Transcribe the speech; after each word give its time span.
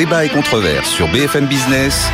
débat 0.00 0.24
et 0.24 0.30
controverse 0.30 0.88
sur 0.88 1.08
BFM 1.08 1.44
Business. 1.44 2.08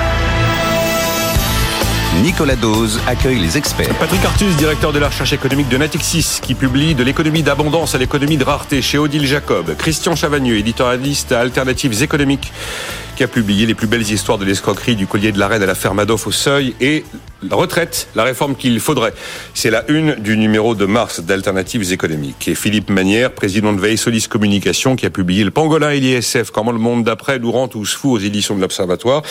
Nicolas 2.20 2.56
Dose 2.56 2.98
accueille 3.06 3.38
les 3.38 3.56
experts. 3.56 3.94
Patrick 4.00 4.24
Artus, 4.24 4.56
directeur 4.56 4.92
de 4.92 4.98
la 4.98 5.06
recherche 5.06 5.32
économique 5.32 5.68
de 5.68 5.76
Natixis, 5.76 6.40
qui 6.42 6.56
publie 6.56 6.96
de 6.96 7.04
l'économie 7.04 7.44
d'abondance 7.44 7.94
à 7.94 7.98
l'économie 7.98 8.38
de 8.38 8.42
rareté 8.42 8.82
chez 8.82 8.98
Odile 8.98 9.24
Jacob. 9.24 9.76
Christian 9.76 10.16
Chavagneux, 10.16 10.56
éditorialiste 10.56 11.30
à 11.30 11.38
Alternatives 11.38 12.02
économiques, 12.02 12.52
qui 13.16 13.24
a 13.24 13.28
publié 13.28 13.64
les 13.64 13.74
plus 13.74 13.86
belles 13.86 14.08
histoires 14.08 14.36
de 14.36 14.44
l'escroquerie 14.44 14.94
du 14.94 15.06
collier 15.06 15.32
de 15.32 15.38
la 15.38 15.48
reine 15.48 15.62
à 15.62 15.66
la 15.66 15.74
ferme 15.74 15.98
Adolphe 15.98 16.26
au 16.26 16.32
seuil 16.32 16.74
et 16.80 17.04
la 17.42 17.56
retraite, 17.56 18.08
la 18.14 18.24
réforme 18.24 18.56
qu'il 18.56 18.78
faudrait. 18.80 19.12
C'est 19.54 19.70
la 19.70 19.84
une 19.90 20.14
du 20.16 20.36
numéro 20.36 20.74
de 20.74 20.86
mars 20.86 21.20
d'Alternatives 21.20 21.92
économiques. 21.92 22.48
Et 22.48 22.54
Philippe 22.54 22.90
Manière, 22.90 23.32
président 23.32 23.72
de 23.72 23.80
Veille 23.80 23.98
Solis 23.98 24.26
Communication, 24.28 24.96
qui 24.96 25.06
a 25.06 25.10
publié 25.10 25.44
Le 25.44 25.50
Pangolin 25.50 25.90
et 25.90 26.00
l'ISF, 26.00 26.50
Comment 26.50 26.72
le 26.72 26.78
monde 26.78 27.04
d'après 27.04 27.38
tous 27.70 27.94
fous 27.94 28.12
aux 28.12 28.18
éditions 28.18 28.56
de 28.56 28.60
l'Observatoire. 28.60 29.22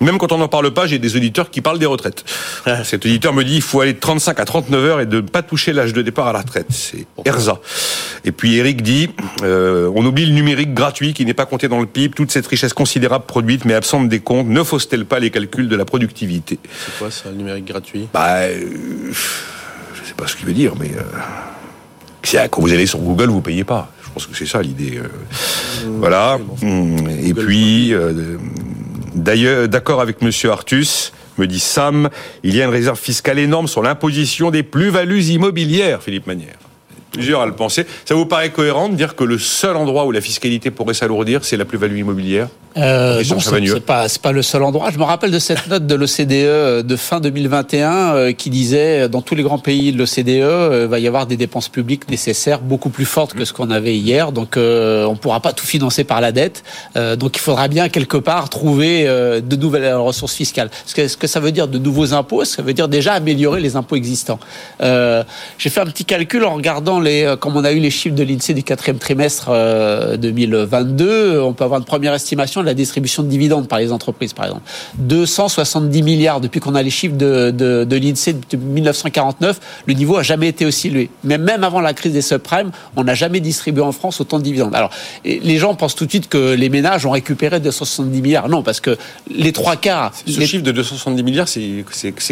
Même 0.00 0.18
quand 0.18 0.32
on 0.32 0.38
n'en 0.38 0.48
parle 0.48 0.72
pas, 0.72 0.86
j'ai 0.86 0.98
des 0.98 1.16
auditeurs 1.16 1.50
qui 1.50 1.60
parlent 1.60 1.78
des 1.78 1.86
retraites. 1.86 2.24
Ah. 2.66 2.84
Cet 2.84 3.04
auditeur 3.04 3.32
me 3.32 3.44
dit 3.44 3.56
il 3.56 3.62
faut 3.62 3.80
aller 3.80 3.92
de 3.92 3.98
35 3.98 4.40
à 4.40 4.44
39 4.44 4.84
heures 4.84 5.00
et 5.00 5.06
de 5.06 5.16
ne 5.16 5.20
pas 5.28 5.42
toucher 5.42 5.72
l'âge 5.72 5.92
de 5.92 6.02
départ 6.02 6.26
à 6.26 6.32
la 6.32 6.40
retraite. 6.40 6.66
C'est 6.70 7.06
Erza. 7.24 7.60
Et 8.24 8.32
puis 8.32 8.56
Eric 8.56 8.82
dit 8.82 9.10
euh, 9.42 9.90
on 9.94 10.04
oublie 10.04 10.26
le 10.26 10.32
numérique 10.32 10.74
gratuit 10.74 11.14
qui 11.14 11.24
n'est 11.24 11.34
pas 11.34 11.46
compté 11.46 11.68
dans 11.68 11.80
le 11.80 11.86
PIB, 11.86 12.14
toute 12.14 12.30
cette 12.30 12.46
richesse 12.46 12.72
considérable 12.72 13.19
produite 13.20 13.64
mais 13.64 13.74
absente 13.74 14.08
des 14.08 14.20
comptes, 14.20 14.48
ne 14.48 14.62
fausse-t-elle 14.62 15.04
pas 15.04 15.18
les 15.18 15.30
calculs 15.30 15.68
de 15.68 15.76
la 15.76 15.84
productivité 15.84 16.58
C'est 16.64 16.98
quoi 16.98 17.10
ça 17.10 17.30
numérique 17.30 17.66
gratuit? 17.66 18.08
Bah, 18.12 18.40
euh, 18.40 18.58
Je 19.94 20.00
ne 20.00 20.06
sais 20.06 20.14
pas 20.16 20.26
ce 20.26 20.36
qu'il 20.36 20.46
veut 20.46 20.52
dire, 20.52 20.74
mais 20.78 20.90
euh, 20.96 22.48
quand 22.48 22.60
vous 22.60 22.72
allez 22.72 22.86
sur 22.86 22.98
Google, 23.00 23.28
vous 23.28 23.40
payez 23.40 23.64
pas. 23.64 23.92
Je 24.02 24.08
pense 24.10 24.26
que 24.26 24.36
c'est 24.36 24.46
ça 24.46 24.60
l'idée. 24.60 24.98
Euh. 24.98 25.86
Mmh, 25.86 25.98
voilà. 25.98 26.38
Mmh. 26.62 26.96
Et 27.24 27.34
puis, 27.34 27.94
d'ailleurs, 29.14 29.68
d'accord 29.68 30.00
avec 30.00 30.22
Monsieur 30.22 30.50
Artus, 30.50 31.12
me 31.38 31.46
dit 31.46 31.60
Sam, 31.60 32.10
il 32.42 32.54
y 32.54 32.62
a 32.62 32.64
une 32.64 32.70
réserve 32.70 32.98
fiscale 32.98 33.38
énorme 33.38 33.68
sur 33.68 33.82
l'imposition 33.82 34.50
des 34.50 34.62
plus-values 34.62 35.24
immobilières, 35.24 36.02
Philippe 36.02 36.26
Manière 36.26 36.58
plusieurs 37.20 37.42
à 37.42 37.46
le 37.46 37.52
penser. 37.52 37.86
Ça 38.06 38.14
vous 38.14 38.24
paraît 38.24 38.48
cohérent 38.48 38.88
de 38.88 38.94
dire 38.94 39.14
que 39.14 39.24
le 39.24 39.38
seul 39.38 39.76
endroit 39.76 40.06
où 40.06 40.10
la 40.10 40.22
fiscalité 40.22 40.70
pourrait 40.70 40.94
s'alourdir, 40.94 41.44
c'est 41.44 41.58
la 41.58 41.66
plus-value 41.66 41.98
immobilière? 41.98 42.48
Euh, 42.76 43.22
non, 43.28 43.40
c'est 43.40 43.80
pas 43.80 44.08
c'est 44.08 44.22
pas 44.22 44.30
le 44.30 44.42
seul 44.42 44.62
endroit. 44.62 44.90
Je 44.92 44.98
me 44.98 45.02
rappelle 45.02 45.32
de 45.32 45.38
cette 45.40 45.66
note 45.66 45.86
de 45.86 45.94
l'OCDE 45.96 46.32
euh, 46.32 46.82
de 46.82 46.96
fin 46.96 47.18
2021 47.18 48.14
euh, 48.14 48.32
qui 48.32 48.48
disait 48.48 49.08
dans 49.08 49.22
tous 49.22 49.34
les 49.34 49.42
grands 49.42 49.58
pays 49.58 49.92
de 49.92 49.98
l'OCDE 49.98 50.28
euh, 50.28 50.86
va 50.88 51.00
y 51.00 51.08
avoir 51.08 51.26
des 51.26 51.36
dépenses 51.36 51.68
publiques 51.68 52.08
nécessaires 52.08 52.60
beaucoup 52.60 52.90
plus 52.90 53.06
fortes 53.06 53.34
que 53.34 53.44
ce 53.44 53.52
qu'on 53.52 53.70
avait 53.70 53.96
hier. 53.96 54.30
Donc 54.30 54.56
euh, 54.56 55.04
on 55.04 55.16
pourra 55.16 55.40
pas 55.40 55.52
tout 55.52 55.66
financer 55.66 56.04
par 56.04 56.20
la 56.20 56.30
dette. 56.30 56.62
donc 56.94 57.36
il 57.36 57.40
faudra 57.40 57.66
bien 57.66 57.88
quelque 57.88 58.16
part 58.16 58.48
trouver 58.48 59.04
de 59.04 59.56
nouvelles 59.56 59.94
ressources 59.94 60.34
fiscales. 60.34 60.70
Ce 60.86 60.94
que, 60.94 61.08
ce 61.08 61.16
que 61.16 61.26
ça 61.26 61.40
veut 61.40 61.52
dire 61.52 61.66
de 61.66 61.78
nouveaux 61.78 62.14
impôts, 62.14 62.44
ça 62.44 62.62
veut 62.62 62.72
dire 62.72 62.88
déjà 62.88 63.14
améliorer 63.14 63.60
les 63.60 63.76
impôts 63.76 63.96
existants. 63.96 64.38
J'ai 64.80 65.70
fait 65.70 65.80
un 65.80 65.86
petit 65.86 66.04
calcul 66.04 66.44
en 66.44 66.54
regardant 66.54 67.00
les 67.00 67.09
comme 67.40 67.56
on 67.56 67.64
a 67.64 67.72
eu 67.72 67.78
les 67.78 67.90
chiffres 67.90 68.14
de 68.14 68.22
l'Insee 68.22 68.54
du 68.54 68.62
quatrième 68.62 68.98
trimestre 68.98 69.50
2022, 70.18 71.40
on 71.40 71.52
peut 71.52 71.64
avoir 71.64 71.80
une 71.80 71.86
première 71.86 72.14
estimation 72.14 72.60
de 72.60 72.66
la 72.66 72.74
distribution 72.74 73.22
de 73.22 73.28
dividendes 73.28 73.68
par 73.68 73.78
les 73.78 73.92
entreprises, 73.92 74.32
par 74.32 74.46
exemple. 74.46 74.62
270 74.98 76.02
milliards 76.02 76.40
depuis 76.40 76.60
qu'on 76.60 76.74
a 76.74 76.82
les 76.82 76.90
chiffres 76.90 77.16
de, 77.16 77.50
de, 77.50 77.84
de 77.84 77.96
l'INSEE 77.96 78.34
depuis 78.34 78.56
1949, 78.56 79.60
le 79.86 79.94
niveau 79.94 80.16
a 80.16 80.22
jamais 80.22 80.48
été 80.48 80.66
aussi 80.66 80.88
élevé. 80.88 81.10
Mais 81.24 81.38
même 81.38 81.64
avant 81.64 81.80
la 81.80 81.94
crise 81.94 82.12
des 82.12 82.22
subprimes, 82.22 82.70
on 82.96 83.04
n'a 83.04 83.14
jamais 83.14 83.40
distribué 83.40 83.82
en 83.82 83.92
France 83.92 84.20
autant 84.20 84.38
de 84.38 84.44
dividendes. 84.44 84.74
Alors, 84.74 84.90
les 85.24 85.56
gens 85.58 85.74
pensent 85.74 85.94
tout 85.94 86.06
de 86.06 86.10
suite 86.10 86.28
que 86.28 86.54
les 86.54 86.68
ménages 86.68 87.06
ont 87.06 87.10
récupéré 87.10 87.60
270 87.60 88.22
milliards. 88.22 88.48
Non, 88.48 88.62
parce 88.62 88.80
que 88.80 88.96
les 89.30 89.52
trois 89.52 89.76
quarts... 89.76 90.12
Ce 90.26 90.40
chiffre 90.40 90.64
de 90.64 90.72
270 90.72 91.22
milliards, 91.22 91.48
c'est 91.48 91.84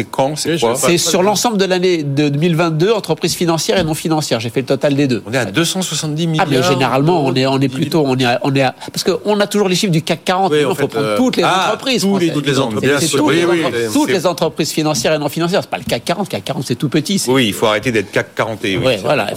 quand 0.09 0.35
C'est 0.35 0.59
quoi? 0.59 0.75
C'est 0.75 0.97
sur 0.97 1.23
l'ensemble 1.23 1.57
de 1.57 1.65
l'année 1.65 2.03
de 2.03 2.29
2022, 2.29 2.91
entreprises 2.91 3.35
financières 3.35 3.77
et 3.77 3.83
non 3.83 3.93
financières. 3.93 4.39
J'ai 4.39 4.49
fait 4.49 4.58
le 4.61 4.65
total 4.65 4.95
des 4.95 5.07
deux. 5.07 5.23
On 5.25 5.33
est 5.33 5.37
à 5.37 5.45
270 5.45 6.27
milliards. 6.27 6.47
Ah, 6.47 6.51
mais 6.51 6.63
généralement, 6.63 7.25
on 7.25 7.33
est, 7.33 7.45
on 7.45 7.59
est 7.59 7.69
plutôt, 7.69 8.03
on 8.05 8.17
est, 8.17 8.25
on 8.43 8.53
est, 8.55 8.63
parce 8.91 9.03
qu'on 9.03 9.39
a 9.39 9.47
toujours 9.47 9.69
les 9.69 9.75
chiffres 9.75 9.91
du 9.91 10.01
CAC 10.01 10.23
40. 10.25 10.53
il 10.55 10.75
faut 10.75 10.87
prendre 10.87 11.15
toutes 11.15 11.37
les 11.37 11.43
entreprises. 11.43 12.01
toutes 12.33 12.47
les 12.47 12.59
entreprises. 12.59 13.91
toutes 13.93 14.09
les 14.09 14.25
entreprises 14.25 14.71
financières 14.71 15.13
et 15.13 15.17
non 15.17 15.29
financières. 15.29 15.61
C'est 15.61 15.69
pas 15.69 15.77
le 15.77 15.83
CAC 15.83 16.05
40. 16.05 16.29
CAC 16.29 16.43
40, 16.43 16.63
c'est 16.65 16.75
tout 16.75 16.89
petit. 16.89 17.21
Oui, 17.27 17.47
il 17.47 17.53
faut 17.53 17.65
arrêter 17.67 17.91
d'être 17.91 18.11
CAC 18.11 18.35
40. 18.35 18.59
Oui, 18.63 18.77
voilà. 19.03 19.27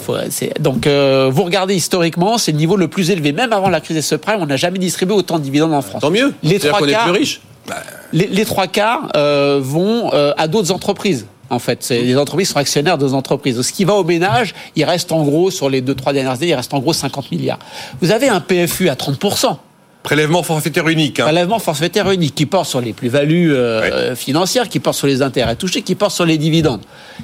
donc, 0.60 0.86
euh, 0.86 1.30
vous 1.32 1.42
regardez 1.44 1.74
historiquement, 1.74 2.38
c'est 2.38 2.52
le 2.52 2.58
niveau 2.58 2.76
le 2.76 2.88
plus 2.88 3.10
élevé. 3.10 3.32
Même 3.32 3.52
avant 3.52 3.68
la 3.68 3.80
crise 3.80 3.96
des 3.96 4.02
subprimes, 4.02 4.40
on 4.40 4.46
n'a 4.46 4.56
jamais 4.56 4.78
distribué 4.78 5.14
autant 5.14 5.38
de 5.38 5.44
dividendes 5.44 5.74
en 5.74 5.82
France. 5.82 6.02
Tant 6.02 6.10
mieux. 6.10 6.32
Les 6.42 6.58
trois 6.58 6.86
quarts. 6.86 7.12
Les, 8.12 8.44
trois 8.44 8.66
quarts 8.66 9.08
euh, 9.16 9.60
vont 9.62 10.12
euh, 10.12 10.32
à 10.36 10.48
d'autres 10.48 10.72
entreprises 10.72 11.26
en 11.52 11.58
fait. 11.58 11.86
Les 11.90 12.16
entreprises 12.16 12.48
sont 12.48 12.58
actionnaires 12.58 12.98
de 12.98 13.06
entreprises. 13.12 13.60
Ce 13.60 13.72
qui 13.72 13.84
va 13.84 13.94
au 13.94 14.04
ménage, 14.04 14.54
il 14.74 14.84
reste 14.84 15.12
en 15.12 15.22
gros, 15.22 15.50
sur 15.50 15.68
les 15.68 15.80
deux, 15.80 15.94
trois 15.94 16.12
dernières 16.12 16.32
années, 16.32 16.48
il 16.48 16.54
reste 16.54 16.72
en 16.74 16.80
gros 16.80 16.92
50 16.92 17.30
milliards. 17.30 17.58
Vous 18.00 18.10
avez 18.10 18.28
un 18.28 18.40
PFU 18.40 18.88
à 18.88 18.94
30%. 18.94 19.56
Prélèvement 20.02 20.42
forfaitaire 20.42 20.88
unique. 20.88 21.20
Hein. 21.20 21.24
Prélèvement 21.24 21.60
forfaitaire 21.60 22.10
unique 22.10 22.34
qui 22.34 22.46
porte 22.46 22.68
sur 22.68 22.80
les 22.80 22.92
plus-values 22.92 23.52
euh, 23.52 24.16
financières, 24.16 24.68
qui 24.68 24.80
porte 24.80 24.96
sur 24.96 25.06
les 25.06 25.22
intérêts 25.22 25.54
touchés, 25.54 25.82
qui 25.82 25.94
porte 25.94 26.12
sur 26.12 26.24
les 26.24 26.38
dividendes. 26.38 26.80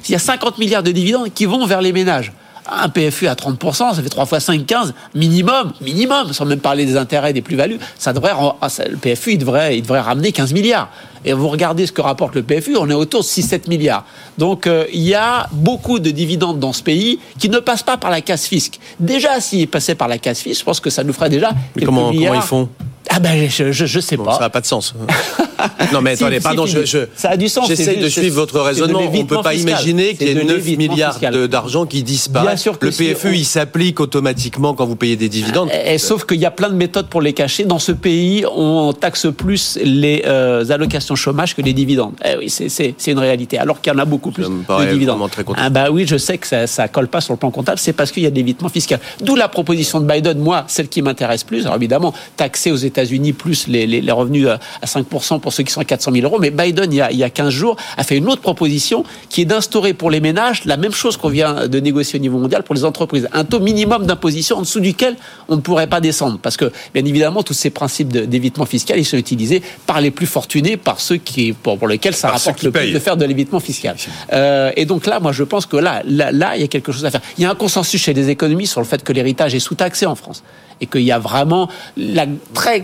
Il 0.07 0.11
y 0.11 0.15
a 0.15 0.19
50 0.19 0.57
milliards 0.59 0.83
de 0.83 0.91
dividendes 0.91 1.33
qui 1.33 1.45
vont 1.45 1.65
vers 1.65 1.81
les 1.81 1.91
ménages. 1.91 2.31
Un 2.71 2.89
PFU 2.89 3.27
à 3.27 3.35
30%, 3.35 3.95
ça 3.95 4.01
fait 4.01 4.09
3 4.09 4.25
fois 4.25 4.39
5, 4.39 4.65
15, 4.65 4.93
minimum, 5.15 5.73
minimum, 5.81 6.33
sans 6.33 6.45
même 6.45 6.59
parler 6.59 6.85
des 6.85 6.97
intérêts, 6.97 7.33
des 7.33 7.41
plus-values. 7.41 7.79
Ça 7.97 8.13
devrait, 8.13 8.33
ah, 8.61 8.67
le 8.89 8.97
PFU, 8.97 9.33
il 9.33 9.37
devrait, 9.37 9.77
il 9.77 9.81
devrait 9.81 10.01
ramener 10.01 10.31
15 10.31 10.53
milliards. 10.53 10.89
Et 11.25 11.33
vous 11.33 11.49
regardez 11.49 11.85
ce 11.85 11.91
que 11.91 12.01
rapporte 12.01 12.35
le 12.35 12.43
PFU, 12.43 12.77
on 12.77 12.89
est 12.89 12.93
autour 12.93 13.21
de 13.21 13.25
6-7 13.25 13.67
milliards. 13.67 14.05
Donc 14.37 14.67
euh, 14.67 14.85
il 14.93 15.01
y 15.01 15.15
a 15.15 15.47
beaucoup 15.51 15.99
de 15.99 16.11
dividendes 16.11 16.59
dans 16.59 16.73
ce 16.73 16.81
pays 16.83 17.19
qui 17.37 17.49
ne 17.49 17.59
passent 17.59 17.83
pas 17.83 17.97
par 17.97 18.09
la 18.09 18.21
casse 18.21 18.45
fisc. 18.45 18.79
Déjà, 18.99 19.41
s'ils 19.41 19.67
passaient 19.67 19.95
par 19.95 20.07
la 20.07 20.17
casse 20.17 20.39
fisc, 20.39 20.59
je 20.59 20.65
pense 20.65 20.79
que 20.79 20.89
ça 20.89 21.03
nous 21.03 21.13
ferait 21.13 21.29
déjà. 21.29 21.51
Mais 21.75 21.83
comment, 21.83 22.11
comment 22.11 22.33
ils 22.33 22.41
font? 22.41 22.69
Ah 23.09 23.19
ben 23.19 23.49
je, 23.49 23.71
je, 23.71 23.85
je 23.85 23.99
sais 23.99 24.17
pas. 24.17 24.33
Ça 24.33 24.39
n'a 24.41 24.49
pas 24.49 24.61
de 24.61 24.67
sens. 24.67 24.93
non 25.91 26.01
mais 26.01 26.11
attendez, 26.13 26.39
pardon, 26.39 26.65
je, 26.65 26.85
je, 26.85 26.99
ça 27.15 27.31
a 27.31 27.37
du 27.37 27.49
sens. 27.49 27.67
J'essaie 27.67 27.95
de 27.95 28.07
suivre 28.07 28.35
votre 28.35 28.59
raisonnement. 28.59 28.99
On 28.99 29.11
ne 29.11 29.23
peut 29.23 29.41
pas 29.41 29.55
imaginer 29.55 30.15
qu'il 30.15 30.27
y 30.27 30.31
ait 30.31 30.43
9 30.43 30.65
milliards 30.77 31.19
d'argent 31.49 31.85
qui 31.85 32.03
disparaissent. 32.03 32.65
le 32.65 32.91
PFE, 32.91 33.33
il 33.33 33.45
s'applique 33.45 33.99
automatiquement 33.99 34.73
quand 34.73 34.85
vous 34.85 34.95
payez 34.95 35.15
des 35.15 35.29
dividendes. 35.29 35.69
Et, 35.85 35.97
sauf 35.97 36.25
qu'il 36.25 36.39
y 36.39 36.45
a 36.45 36.51
plein 36.51 36.69
de 36.69 36.75
méthodes 36.75 37.07
pour 37.07 37.21
les 37.21 37.33
cacher. 37.33 37.65
Dans 37.65 37.79
ce 37.79 37.91
pays, 37.91 38.45
on 38.55 38.93
taxe 38.93 39.27
plus 39.35 39.77
les 39.83 40.23
euh, 40.27 40.69
allocations 40.69 41.15
chômage 41.15 41.55
que 41.55 41.61
les 41.61 41.73
dividendes. 41.73 42.13
Eh 42.23 42.37
oui, 42.37 42.49
c'est 42.49 42.95
une 43.07 43.19
réalité. 43.19 43.57
Alors 43.57 43.81
qu'il 43.81 43.91
y 43.91 43.95
en 43.95 43.99
a 43.99 44.05
beaucoup 44.05 44.31
plus 44.31 44.45
de 44.45 44.91
dividendes. 44.91 45.29
Très 45.31 45.43
ah 45.57 45.69
bah 45.69 45.87
oui, 45.91 46.05
je 46.07 46.17
sais 46.17 46.37
que 46.37 46.47
ça, 46.47 46.67
ça 46.67 46.87
colle 46.87 47.07
pas 47.07 47.21
sur 47.21 47.33
le 47.33 47.39
plan 47.39 47.51
comptable. 47.51 47.79
C'est 47.79 47.93
parce 47.93 48.11
qu'il 48.11 48.23
y 48.23 48.27
a 48.27 48.29
de 48.29 48.35
l'évitement 48.35 48.69
fiscal. 48.69 48.99
D'où 49.21 49.35
la 49.35 49.47
proposition 49.47 49.99
de 49.99 50.05
Biden. 50.05 50.39
Moi, 50.39 50.63
celle 50.67 50.87
qui 50.87 51.01
m'intéresse 51.01 51.43
plus, 51.43 51.65
alors 51.65 51.75
évidemment, 51.75 52.13
taxer 52.37 52.71
aux 52.71 52.77
États 52.77 52.98
États-Unis, 52.99 53.33
plus 53.33 53.67
les, 53.67 53.87
les, 53.87 54.01
les, 54.01 54.11
revenus 54.11 54.47
à 54.47 54.85
5% 54.85 55.39
pour 55.39 55.53
ceux 55.53 55.63
qui 55.63 55.71
sont 55.71 55.81
à 55.81 55.85
400 55.85 56.11
000 56.11 56.25
euros. 56.25 56.39
Mais 56.39 56.51
Biden, 56.51 56.91
il 56.91 56.97
y, 56.97 57.01
a, 57.01 57.11
il 57.11 57.17
y 57.17 57.23
a 57.23 57.29
15 57.29 57.49
jours, 57.49 57.77
a 57.97 58.03
fait 58.03 58.17
une 58.17 58.27
autre 58.27 58.41
proposition 58.41 59.03
qui 59.29 59.41
est 59.41 59.45
d'instaurer 59.45 59.93
pour 59.93 60.11
les 60.11 60.19
ménages 60.19 60.65
la 60.65 60.77
même 60.77 60.91
chose 60.91 61.17
qu'on 61.17 61.29
vient 61.29 61.67
de 61.67 61.79
négocier 61.79 62.19
au 62.19 62.21
niveau 62.21 62.37
mondial 62.37 62.63
pour 62.63 62.75
les 62.75 62.83
entreprises. 62.85 63.27
Un 63.33 63.45
taux 63.45 63.59
minimum 63.59 64.05
d'imposition 64.05 64.57
en 64.57 64.61
dessous 64.61 64.79
duquel 64.79 65.15
on 65.47 65.55
ne 65.55 65.61
pourrait 65.61 65.87
pas 65.87 66.01
descendre. 66.01 66.39
Parce 66.41 66.57
que, 66.57 66.71
bien 66.93 67.05
évidemment, 67.05 67.43
tous 67.43 67.53
ces 67.53 67.69
principes 67.69 68.09
d'évitement 68.09 68.65
fiscal, 68.65 68.99
ils 68.99 69.05
sont 69.05 69.17
utilisés 69.17 69.61
par 69.85 70.01
les 70.01 70.11
plus 70.11 70.27
fortunés, 70.27 70.77
par 70.77 70.99
ceux 70.99 71.17
qui, 71.17 71.53
pour, 71.53 71.77
pour 71.77 71.87
lesquels 71.87 72.15
ça 72.15 72.29
rapporte 72.29 72.63
le 72.63 72.71
plus 72.71 72.91
de 72.91 72.99
faire 72.99 73.17
de 73.17 73.25
l'évitement 73.25 73.59
fiscal. 73.59 73.95
Euh, 74.33 74.71
et 74.75 74.85
donc 74.85 75.05
là, 75.05 75.19
moi, 75.19 75.31
je 75.31 75.43
pense 75.43 75.65
que 75.65 75.77
là, 75.77 76.01
là, 76.05 76.31
là, 76.31 76.55
il 76.55 76.61
y 76.61 76.65
a 76.65 76.67
quelque 76.67 76.91
chose 76.91 77.05
à 77.05 77.11
faire. 77.11 77.21
Il 77.37 77.43
y 77.43 77.45
a 77.45 77.51
un 77.51 77.55
consensus 77.55 78.01
chez 78.01 78.13
les 78.13 78.29
économistes 78.29 78.71
sur 78.71 78.81
le 78.81 78.87
fait 78.87 79.03
que 79.03 79.13
l'héritage 79.13 79.55
est 79.55 79.59
sous-taxé 79.59 80.05
en 80.05 80.15
France 80.15 80.43
et 80.81 80.85
qu'il 80.85 81.01
y 81.01 81.11
a 81.11 81.19
vraiment 81.19 81.69
la 81.97 82.25
très 82.53 82.83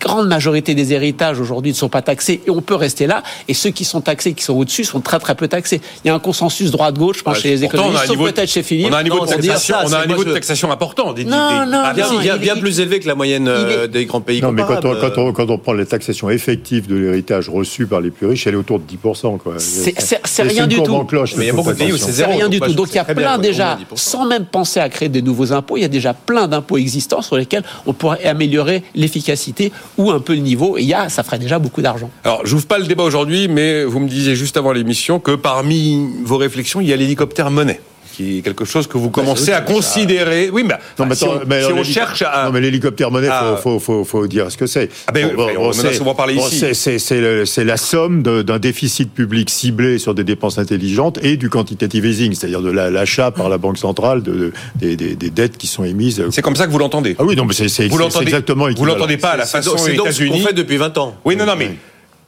grande 0.01 0.27
majorité 0.27 0.75
des 0.75 0.93
héritages 0.93 1.39
aujourd'hui 1.39 1.71
ne 1.71 1.77
sont 1.77 1.89
pas 1.89 2.01
taxés 2.01 2.41
et 2.45 2.49
on 2.49 2.61
peut 2.61 2.75
rester 2.75 3.07
là. 3.07 3.23
Et 3.47 3.53
ceux 3.53 3.69
qui 3.69 3.85
sont 3.85 4.01
taxés, 4.01 4.33
qui 4.33 4.43
sont 4.43 4.53
au-dessus, 4.53 4.83
sont 4.83 4.99
très 5.01 5.19
très 5.19 5.35
peu 5.35 5.47
taxés. 5.47 5.81
Il 6.03 6.07
y 6.07 6.11
a 6.11 6.15
un 6.15 6.19
consensus 6.19 6.71
droite-gauche, 6.71 7.19
je 7.19 7.23
pense, 7.23 7.39
chez 7.39 7.49
les 7.49 7.63
économistes, 7.63 8.05
sauf 8.07 8.17
peut-être 8.17 8.49
chez 8.49 8.63
Philippe. 8.63 8.87
On 8.89 8.93
a 8.93 8.99
un 8.99 9.03
niveau, 9.03 9.25
de, 9.25 9.29
taxation, 9.29 9.75
on 9.85 9.93
a 9.93 9.99
un 9.99 10.05
niveau 10.05 10.23
de 10.23 10.33
taxation 10.33 10.71
important. 10.71 11.13
Des, 11.13 11.23
non, 11.25 11.65
non, 11.65 11.83
bien, 11.95 12.19
bien, 12.19 12.37
bien, 12.37 12.55
plus 12.57 12.79
élevé 12.79 12.99
que 12.99 13.07
la 13.07 13.15
moyenne 13.15 13.47
euh, 13.47 13.87
des 13.87 14.05
grands 14.05 14.21
pays. 14.21 14.41
Non, 14.41 14.51
mais 14.51 14.63
quand 14.63 14.83
on, 14.85 14.95
quand, 14.95 15.17
on, 15.17 15.33
quand 15.33 15.49
on, 15.49 15.57
prend 15.57 15.73
les 15.73 15.85
taxations 15.85 16.29
effectives 16.29 16.87
de 16.87 16.95
l'héritage 16.95 17.49
reçu 17.49 17.85
par 17.85 18.01
les 18.01 18.11
plus 18.11 18.27
riches, 18.27 18.47
elle 18.47 18.55
est 18.55 18.57
autour 18.57 18.79
de 18.79 18.85
10%. 18.85 19.37
C'est 19.57 20.43
rien 20.43 20.67
du 20.67 20.81
tout. 20.81 21.07
mais 21.37 21.45
il 21.45 21.47
y 21.47 21.49
a 21.49 21.53
beaucoup 21.53 21.71
de 21.71 21.77
pays 21.77 21.93
où 21.93 21.97
c'est 21.97 22.11
zéro. 22.11 22.31
rien 22.31 22.49
du 22.49 22.59
tout. 22.59 22.73
Donc 22.73 22.89
il 22.91 22.95
y 22.95 22.99
a 22.99 23.05
plein 23.05 23.37
déjà, 23.37 23.77
sans 23.95 24.25
même 24.25 24.45
penser 24.45 24.79
à 24.79 24.89
créer 24.89 25.09
des 25.09 25.21
nouveaux 25.21 25.53
impôts, 25.53 25.77
il 25.77 25.81
y 25.81 25.85
a 25.85 25.89
déjà 25.89 26.13
plein 26.13 26.47
d'impôts 26.47 26.77
existants 26.77 27.21
sur 27.21 27.37
lesquels 27.37 27.63
on 27.85 27.93
pourrait 27.93 28.25
améliorer 28.25 28.83
l'efficacité 28.95 29.71
ou 29.97 30.11
un 30.11 30.19
peu 30.19 30.33
le 30.33 30.39
niveau. 30.39 30.77
Il 30.77 30.95
ça 31.09 31.23
ferait 31.23 31.39
déjà 31.39 31.59
beaucoup 31.59 31.81
d'argent. 31.81 32.09
Alors, 32.23 32.45
je 32.45 32.53
n'ouvre 32.53 32.67
pas 32.67 32.79
le 32.79 32.85
débat 32.85 33.03
aujourd'hui, 33.03 33.47
mais 33.47 33.83
vous 33.83 33.99
me 33.99 34.07
disiez 34.07 34.35
juste 34.35 34.57
avant 34.57 34.71
l'émission 34.71 35.19
que 35.19 35.31
parmi 35.31 36.07
vos 36.23 36.37
réflexions, 36.37 36.81
il 36.81 36.87
y 36.87 36.93
a 36.93 36.95
l'hélicoptère 36.95 37.51
monnaie 37.51 37.79
qui 38.21 38.37
est 38.37 38.41
quelque 38.41 38.65
chose 38.65 38.87
que 38.87 38.97
vous 38.97 39.09
bah, 39.09 39.21
commencez 39.21 39.51
à 39.51 39.61
considérer. 39.61 40.49
Oui, 40.51 40.63
mais, 40.63 40.75
non, 40.97 41.13
si, 41.13 41.25
on, 41.25 41.83
cherche 41.83 42.21
à. 42.21 42.45
Non, 42.45 42.51
mais 42.51 42.61
l'hélicoptère 42.61 43.11
monnaie, 43.11 43.27
il 43.27 43.57
faut, 43.61 43.79
faut, 43.79 44.03
faut, 44.03 44.27
dire 44.27 44.51
ce 44.51 44.57
que 44.57 44.67
c'est. 44.67 44.89
Ah 45.07 45.11
ben, 45.11 45.31
on, 45.57 45.71
souvent 45.73 46.15
parler 46.15 46.35
ici. 46.35 46.65
C'est 46.73 47.63
la 47.63 47.77
somme 47.77 48.23
d'un 48.23 48.59
déficit 48.59 49.13
public 49.13 49.49
ciblé 49.49 49.99
sur 49.99 50.13
des 50.13 50.23
dépenses 50.23 50.57
intelligentes 50.57 51.19
et 51.23 51.37
du 51.37 51.49
quantitative 51.49 52.05
easing, 52.05 52.33
c'est-à-dire 52.33 52.61
de 52.61 52.71
l'achat 52.71 53.31
par 53.31 53.49
la 53.49 53.57
Banque 53.57 53.77
centrale 53.77 54.23
de, 54.23 54.51
des, 54.75 54.95
des, 54.95 55.29
dettes 55.29 55.57
qui 55.57 55.67
sont 55.67 55.83
émises. 55.83 56.23
C'est 56.31 56.41
comme 56.41 56.55
ça 56.55 56.67
que 56.67 56.71
vous 56.71 56.79
l'entendez 56.79 57.15
Ah 57.19 57.23
oui, 57.23 57.35
non, 57.35 57.45
mais 57.45 57.53
c'est 57.53 57.85
exactement 58.21 58.67
Vous 58.75 58.85
l'entendez 58.85 59.17
pas 59.17 59.31
à 59.31 59.37
la 59.37 59.45
façon 59.45 59.77
C'est 59.77 59.93
donc 59.93 60.11
ce 60.11 60.23
qu'on 60.23 60.39
fait 60.39 60.53
depuis 60.53 60.77
20 60.77 60.97
ans. 60.97 61.15
Oui, 61.25 61.35
non, 61.35 61.45
non, 61.45 61.55
mais 61.57 61.71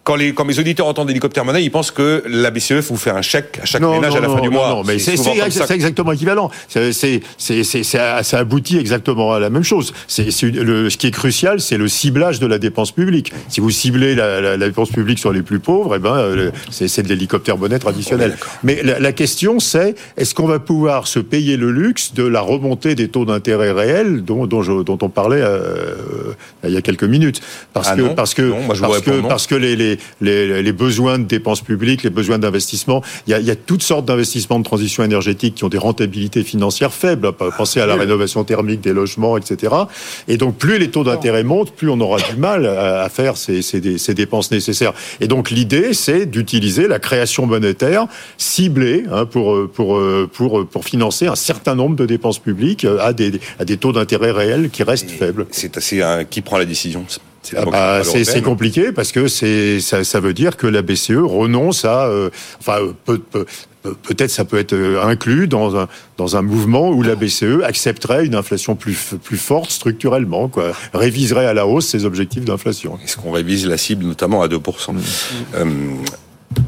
quand 0.04 0.16
les, 0.16 0.34
quand 0.34 0.46
mes 0.46 0.60
auditeurs 0.60 0.88
entendent 0.88 1.10
hélicoptère 1.10 1.46
monnaie, 1.46 1.64
ils 1.64 1.72
pensent 1.72 1.92
que 1.92 2.24
la 2.28 2.52
BCE 2.52 2.74
vous 2.90 2.98
fait 2.98 3.10
un 3.10 3.22
chèque 3.22 3.60
à 3.62 3.66
chaque 3.66 3.82
ménage 3.82 4.16
à 4.16 4.20
la 4.20 4.30
fin 4.30 4.42
du 4.42 4.50
mois. 4.50 4.70
Non, 4.70 4.84
mais 4.84 5.00
c'est 5.00 5.72
exactement 5.72 6.12
équivalent. 6.12 6.52
Ça 6.68 8.40
aboutit 8.40 8.78
exactement 8.78 9.34
à 9.34 9.40
la 9.40 9.50
même 9.50 9.64
chose. 9.64 9.94
C'est 10.08 10.30
le, 10.44 10.90
ce 10.90 10.98
qui 10.98 11.08
est 11.08 11.12
crucial, 11.12 11.60
c'est 11.60 11.78
le 11.78 11.88
ciblage 11.88 12.40
de 12.40 12.48
la 12.48 12.60
dépense 12.60 12.92
publique. 12.92 13.34
Si 13.50 13.60
vous 13.60 13.72
ciblez 13.72 14.16
la, 14.16 14.42
la, 14.42 14.58
la 14.58 14.68
dépense 14.68 14.90
publique 14.90 15.20
sur 15.20 15.32
les 15.32 15.42
plus 15.42 15.60
pauvres, 15.60 15.96
eh 15.96 16.00
ben, 16.00 16.16
euh, 16.16 16.52
c'est 16.70 17.04
de 17.04 17.08
l'hélicoptère 17.08 17.58
monnaie 17.58 17.80
traditionnel. 17.80 18.38
mais 18.64 18.82
la, 18.84 19.00
la 19.00 19.12
question, 19.12 19.60
c'est 19.60 19.96
est-ce 20.18 20.34
qu'on 20.36 20.48
va 20.48 20.60
pouvoir 20.60 21.08
se 21.08 21.20
payer 21.20 21.58
le 21.58 21.72
luxe 21.72 22.14
de 22.14 22.24
la 22.24 22.42
remontée 22.42 22.96
des 22.96 23.08
taux 23.08 23.26
d'intérêt 23.26 23.72
réels 23.72 24.24
dont, 24.24 24.46
dont, 24.46 24.62
je, 24.62 24.84
dont, 24.84 24.98
on 25.02 25.10
parlait 25.10 25.42
euh, 25.42 26.34
il 26.64 26.72
y 26.72 26.78
a 26.78 26.82
quelques 26.82 27.04
minutes? 27.04 27.42
Parce 27.74 27.90
ah 27.90 27.96
que, 27.96 28.02
parce 28.14 28.34
que, 28.34 28.54
parce 28.68 29.02
que, 29.02 29.22
parce 29.28 29.48
que 29.48 29.56
les 29.56 29.76
les, 29.76 29.93
besoins 30.72 31.20
de 31.20 31.24
dépenses 31.24 31.62
publiques, 31.62 32.04
les 32.04 32.10
besoins 32.10 32.40
d'investissement. 32.40 33.02
Il, 33.28 33.38
y 33.38 33.52
a, 33.52 33.56
toutes 33.56 33.84
sortes 33.84 34.06
d'investissements 34.06 34.60
de 34.60 34.64
transition 34.64 35.04
énergétique 35.04 35.56
qui 35.56 35.64
ont 35.64 35.70
des 35.70 35.78
rentabilités 35.78 36.44
financières 36.44 36.94
faibles. 36.94 37.32
Pensez 37.58 37.80
à 37.80 37.86
la 37.86 37.96
rénovation 37.96 38.44
thermique 38.44 38.82
des 38.82 38.94
logements, 38.94 39.38
etc. 39.38 39.74
Et 40.28 40.38
donc, 40.38 40.58
plus 40.58 40.78
les 40.78 40.90
taux 40.90 41.04
d'intérêt 41.04 41.44
montent, 41.44 41.72
plus 41.72 41.90
on 41.90 42.00
aura 42.00 42.20
du 42.20 42.36
mal 42.38 42.66
à, 42.66 43.08
faire 43.10 43.38
ces, 43.38 43.62
ces, 43.62 44.14
dépenses 44.14 44.52
nécessaires. 44.52 44.94
Et 45.22 45.28
donc, 45.28 45.50
l'idée, 45.52 45.94
c'est 45.94 46.26
d'utiliser 46.26 46.88
la 46.88 47.00
création 47.00 47.46
monétaire 47.46 48.08
ciblée 48.38 49.06
hein, 49.12 49.26
pour, 49.26 49.70
pour, 49.70 50.02
pour, 50.32 50.68
pour 50.68 50.86
financer 50.86 51.28
un 51.28 51.36
certain 51.36 51.76
nombre 51.76 51.96
de 51.96 52.06
dépenses 52.06 52.40
publiques 52.40 52.86
à 53.00 53.14
des, 53.14 53.40
à 53.60 53.66
des 53.66 53.78
taux 53.78 53.92
d'intérêt 53.92 54.32
réels 54.32 54.70
qui 54.70 54.84
restent 54.84 55.12
faibles. 55.12 55.46
C'est 55.52 55.78
assez 55.78 56.02
qui 56.30 56.42
prend 56.42 56.58
la 56.58 56.66
décision? 56.66 57.06
C'est 57.44 57.58
ah 57.58 57.66
bah, 57.66 58.02
compliqué 58.44 58.92
parce 58.92 59.12
que 59.12 59.28
c'est 59.28 59.80
ça, 59.80 60.04
ça, 60.04 60.20
veut 60.20 60.34
dire 60.34 60.58
que 60.58 60.68
la 60.68 60.82
BCE 60.82 61.12
renonce 61.18 61.86
à, 61.86 62.06
euh, 62.06 62.30
enfin 62.60 62.80
peut, 63.06 63.20
peut, 63.20 63.46
peut-être 63.92 64.32
ça 64.32 64.46
peut 64.46 64.58
être 64.58 64.74
euh, 64.74 65.04
inclus 65.04 65.48
dans 65.48 65.76
un, 65.76 65.88
dans 66.18 66.38
un 66.38 66.42
mouvement 66.42 66.90
où 66.90 67.04
la 67.04 67.16
BCE 67.16 67.64
accepterait 67.64 68.26
une 68.26 68.36
inflation 68.36 68.76
plus, 68.76 69.16
plus 69.22 69.38
forte 69.38 69.72
structurellement, 69.72 70.48
quoi, 70.48 70.72
réviserait 70.94 71.46
à 71.46 71.54
la 71.54 71.68
hausse 71.68 71.88
ses 71.88 72.06
objectifs 72.06 72.46
d'inflation. 72.46 72.98
Est-ce 73.04 73.18
qu'on 73.18 73.32
révise 73.32 73.68
la 73.68 73.78
cible 73.78 74.06
notamment 74.06 74.42
à 74.42 74.48
2% 74.48 74.94
mmh. 74.94 75.00
euh, 75.56 75.66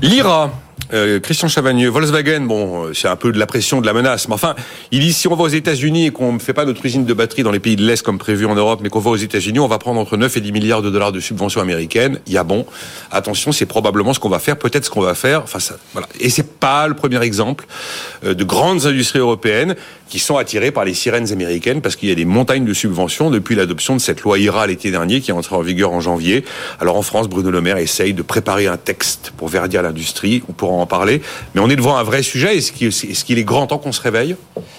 L'IRA, 0.01 0.51
euh, 0.94 1.20
Christian 1.20 1.48
Chavagneux, 1.48 1.90
Volkswagen, 1.90 2.42
bon, 2.42 2.86
euh, 2.86 2.94
c'est 2.94 3.08
un 3.08 3.16
peu 3.16 3.32
de 3.32 3.40
la 3.40 3.46
pression, 3.46 3.82
de 3.82 3.86
la 3.86 3.94
menace, 3.94 4.28
mais 4.28 4.34
enfin, 4.34 4.56
il 4.92 5.00
dit 5.00 5.14
si 5.14 5.28
on 5.28 5.36
va 5.36 5.44
aux 5.44 5.48
États-Unis 5.48 6.08
et 6.08 6.12
qu'on 6.12 6.34
ne 6.34 6.40
fait 6.40 6.54
pas 6.54 6.66
notre 6.66 6.86
usine 6.86 7.06
de 7.06 7.14
batterie 7.14 7.44
dans 7.44 7.52
les 7.52 7.60
pays 7.60 7.76
de 7.76 7.86
l'Est 7.86 8.04
comme 8.04 8.18
prévu 8.18 8.46
en 8.46 8.56
Europe, 8.56 8.80
mais 8.84 8.90
qu'on 8.90 9.00
va 9.00 9.12
aux 9.12 9.16
États-Unis, 9.16 9.60
on 9.60 9.68
va 9.68 9.80
prendre 9.80 10.00
entre 10.00 10.18
9 10.18 10.38
et 10.38 10.42
10 10.42 10.52
milliards 10.52 10.82
de 10.82 10.90
dollars 10.90 11.12
de 11.12 11.20
subventions 11.20 11.62
américaines. 11.62 12.20
Il 12.28 12.34
y 12.34 12.38
a 12.38 12.44
bon, 12.44 12.66
attention, 13.12 13.52
c'est 13.52 13.66
probablement 13.66 14.14
ce 14.14 14.20
qu'on 14.20 14.30
va 14.30 14.40
faire, 14.40 14.58
peut-être 14.58 14.86
ce 14.86 14.90
qu'on 14.90 15.02
va 15.02 15.16
faire. 15.16 15.44
Enfin, 15.44 15.60
ça, 15.60 15.78
voilà. 15.94 16.08
Et 16.20 16.30
c'est 16.30 16.60
pas 16.60 16.88
le 16.88 16.94
premier 16.94 17.22
exemple 17.22 17.66
euh, 18.24 18.34
de 18.34 18.44
grandes 18.44 18.86
industries 18.86 19.20
européennes 19.20 19.76
qui 20.10 20.19
sont 20.19 20.38
attirées 20.38 20.72
par 20.72 20.86
les 20.86 20.94
sirènes 20.94 21.31
américaines 21.31 21.81
parce 21.81 21.96
qu'il 21.96 22.10
y 22.10 22.12
a 22.12 22.16
des 22.16 22.25
montagnes 22.25 22.66
de 22.66 22.74
subventions 22.74 23.30
depuis 23.30 23.56
l'adoption 23.56 23.96
de 23.96 24.02
cette 24.02 24.22
loi 24.22 24.38
IRA 24.38 24.68
l'été 24.68 24.92
dernier 24.92 25.22
qui 25.22 25.31
est 25.31 25.34
entrée 25.34 25.56
en 25.56 25.62
vigueur 25.62 25.92
en 25.92 26.02
janvier. 26.02 26.46
Alors 26.80 26.98
en 26.98 27.02
France, 27.02 27.28
Bruno 27.28 27.52
Le 27.52 27.62
Maire 27.62 27.78
essaye 27.78 28.13
de 28.13 28.22
préparer 28.22 28.68
un 28.68 28.78
texte 28.78 29.34
pour 29.38 29.48
verdir 29.48 29.81
l'industrie. 29.81 30.44
On 30.50 30.54
pourra 30.54 30.74
en 30.74 30.86
parler. 30.86 31.22
Mais 31.54 31.62
on 31.62 31.69
est 31.69 31.75
devant 31.75 31.98
un 31.98 32.04
vrai 32.04 32.22
sujet. 32.24 32.57
Est-ce 32.57 32.72
qu'il 32.72 33.40
est, 33.40 33.44
grand 33.44 33.68
temps 33.68 33.78
qu'on 33.78 33.92
se 33.92 34.02
réveille? 34.02 34.36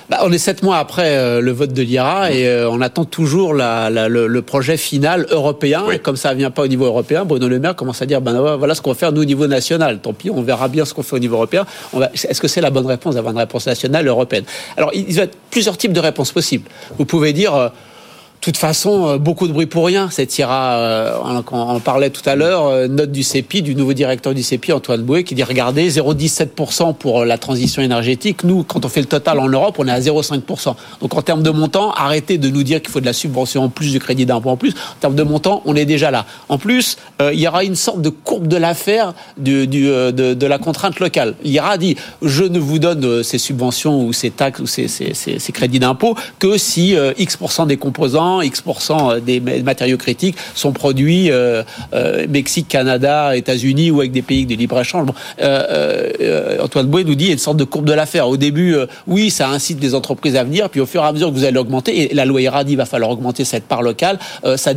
Bah, 0.09 0.21
On 0.23 0.33
est 0.33 0.39
sept 0.39 0.63
mois 0.63 0.79
après 0.79 1.17
euh, 1.17 1.41
le 1.41 1.53
vote 1.53 1.73
de 1.73 1.83
l'IRA 1.83 2.33
et 2.33 2.47
euh, 2.47 2.71
on 2.71 2.81
attend 2.81 3.05
toujours 3.05 3.55
le, 3.55 4.41
projet 4.41 4.77
final 4.77 5.27
européen. 5.31 5.85
comme 6.03 6.17
ça 6.17 6.33
ne 6.33 6.39
vient 6.39 6.51
pas 6.51 6.63
au 6.63 6.69
niveau 6.69 6.85
européen, 6.85 7.25
Bruno 7.25 7.49
Le 7.49 7.59
Maire 7.59 7.75
commence 7.75 8.03
à 8.03 8.07
dire 8.07 8.21
ben, 8.21 8.57
voilà 8.57 8.75
ce 8.75 8.83
qu'on 8.83 8.91
va 8.91 8.97
faire 8.97 9.13
nous 9.13 9.23
au 9.23 9.25
niveau 9.25 9.47
national. 9.47 9.99
Tant 10.01 10.13
pis, 10.13 10.31
on 10.31 10.43
verra 10.43 10.69
bien 10.69 10.85
ce 10.85 10.95
qu'on 10.95 11.03
fait 11.03 11.17
au 11.17 11.19
niveau 11.19 11.37
européen. 11.37 11.67
Est-ce 12.13 12.41
que 12.41 12.49
c'est 12.49 12.61
la 12.61 12.71
bonne 12.71 12.87
réponse 12.87 13.15
d'avoir 13.17 13.33
une 13.33 13.39
réponse 13.39 13.67
nationale 13.67 14.07
européenne? 14.07 14.45
Alors, 14.77 14.93
il 15.17 15.21
y 15.21 15.23
a 15.23 15.29
plusieurs 15.51 15.77
types 15.77 15.93
de 15.93 16.01
réponses 16.01 16.33
possibles. 16.33 16.69
Vous 16.99 17.05
pouvez 17.05 17.33
dire. 17.33 17.73
Euh, 18.37 18.47
de 18.47 18.53
toute 18.53 18.59
façon, 18.59 19.09
euh, 19.09 19.19
beaucoup 19.19 19.49
de 19.49 19.53
bruit 19.53 19.67
pour 19.67 19.87
rien. 19.87 20.09
C'est 20.11 20.39
IRA, 20.39 20.77
euh, 20.77 21.19
on 21.51 21.57
en 21.57 21.81
parlait 21.81 22.11
tout 22.11 22.23
à 22.29 22.37
l'heure, 22.37 22.67
euh, 22.67 22.87
note 22.87 23.11
du 23.11 23.25
CEPI, 23.25 23.63
du 23.63 23.75
nouveau 23.75 23.93
directeur 23.93 24.35
du 24.35 24.43
CEPI, 24.45 24.73
Antoine 24.73 25.03
Bouet, 25.03 25.25
qui 25.25 25.35
dit 25.35 25.43
regardez, 25.43 25.91
0,17% 25.91 26.95
pour 26.95 27.25
la 27.25 27.39
transition 27.39 27.83
énergétique. 27.83 28.45
Nous, 28.45 28.63
quand 28.63 28.85
on 28.85 28.89
fait 28.89 29.01
le 29.01 29.07
total 29.07 29.41
en 29.41 29.49
Europe, 29.49 29.77
on 29.79 29.89
est 29.89 29.91
à 29.91 30.01
0,5%. 30.01 30.77
Donc 31.01 31.15
en 31.15 31.23
termes 31.23 31.43
de 31.43 31.51
montant, 31.51 31.91
arrêtez 31.93 32.39
de 32.39 32.49
nous 32.49 32.63
dire 32.63 32.81
qu'il 32.81 32.91
faut 32.91 33.01
de 33.01 33.07
la 33.07 33.13
subvention 33.13 33.65
en 33.65 33.69
plus, 33.69 33.91
du 33.91 33.99
crédit 33.99 34.27
d'impôt 34.27 34.51
en 34.51 34.57
plus. 34.57 34.71
En 34.71 35.01
termes 35.01 35.17
de 35.17 35.25
montant, 35.25 35.63
on 35.65 35.75
est 35.75 35.85
déjà 35.85 36.13
là. 36.13 36.25
En 36.49 36.59
plus, 36.59 36.99
il 37.21 37.41
y 37.41 37.49
aura 37.49 37.65
une 37.65 37.75
sorte 37.75 38.01
de 38.01 38.11
courbe 38.11 38.47
de 38.47 38.57
l'affaire 38.57 39.15
du, 39.39 39.67
de, 39.67 40.47
la 40.47 40.59
contrainte 40.59 41.01
locale. 41.01 41.35
L'IRA 41.43 41.79
dit 41.79 41.97
je 42.23 42.45
ne 42.45 42.59
vous 42.59 42.79
donne 42.79 43.25
ces 43.25 43.39
subventions 43.39 44.05
ou 44.05 44.13
ces 44.13 44.31
taxes 44.31 44.61
ou 44.61 44.67
ces, 44.67 44.87
ces 44.89 45.53
crédits 45.53 45.81
d'impôt 45.81 46.15
que 46.39 46.59
si 46.59 46.95
X% 47.19 47.67
des 47.67 47.77
composants 47.77 48.26
X% 48.43 49.13
euh, 49.17 49.21
des 49.21 49.41
matériaux 49.41 49.97
critiques 49.97 50.37
sont 50.55 50.73
produits 50.73 51.31
euh, 51.31 51.63
euh, 51.95 52.27
Mexique, 52.29 52.69
Canada, 52.69 53.37
États-Unis 53.37 53.91
ou 53.91 54.01
avec 54.01 54.13
des 54.13 54.23
pays 54.23 54.47
de 54.47 54.55
libre-échange. 54.55 55.09
Antoine 56.61 56.87
Bouet 56.87 57.05
nous 57.05 57.15
dit 57.15 57.25
il 57.25 57.29
y 57.29 57.31
a 57.31 57.35
une 57.35 57.39
sorte 57.39 57.57
de 57.57 57.65
courbe 57.65 57.87
de 57.87 57.93
l'affaire. 57.93 58.29
Au 58.29 58.37
début, 58.37 58.77
oui, 59.07 59.31
ça 59.31 59.49
incite 59.49 59.81
les 59.81 59.95
entreprises 59.95 60.37
à 60.37 60.45
venir, 60.45 60.69
puis 60.71 60.81
au 60.81 60.87
fur 60.87 61.03
et 61.03 61.07
à 61.07 61.13
mesure 61.13 61.29
que 61.29 61.35
vous 61.35 61.45
allez 61.45 61.59
augmenter, 61.59 62.11
et 62.11 62.15
la 62.15 62.25
loi 62.25 62.41
IRA 62.41 62.65
dit 62.65 62.73
il 62.73 62.77
va 62.77 62.87
falloir 62.87 63.11
augmenter 63.11 63.45
cette 63.45 63.65
part 63.65 63.83
locale, 63.83 64.19
ça, 64.57 64.75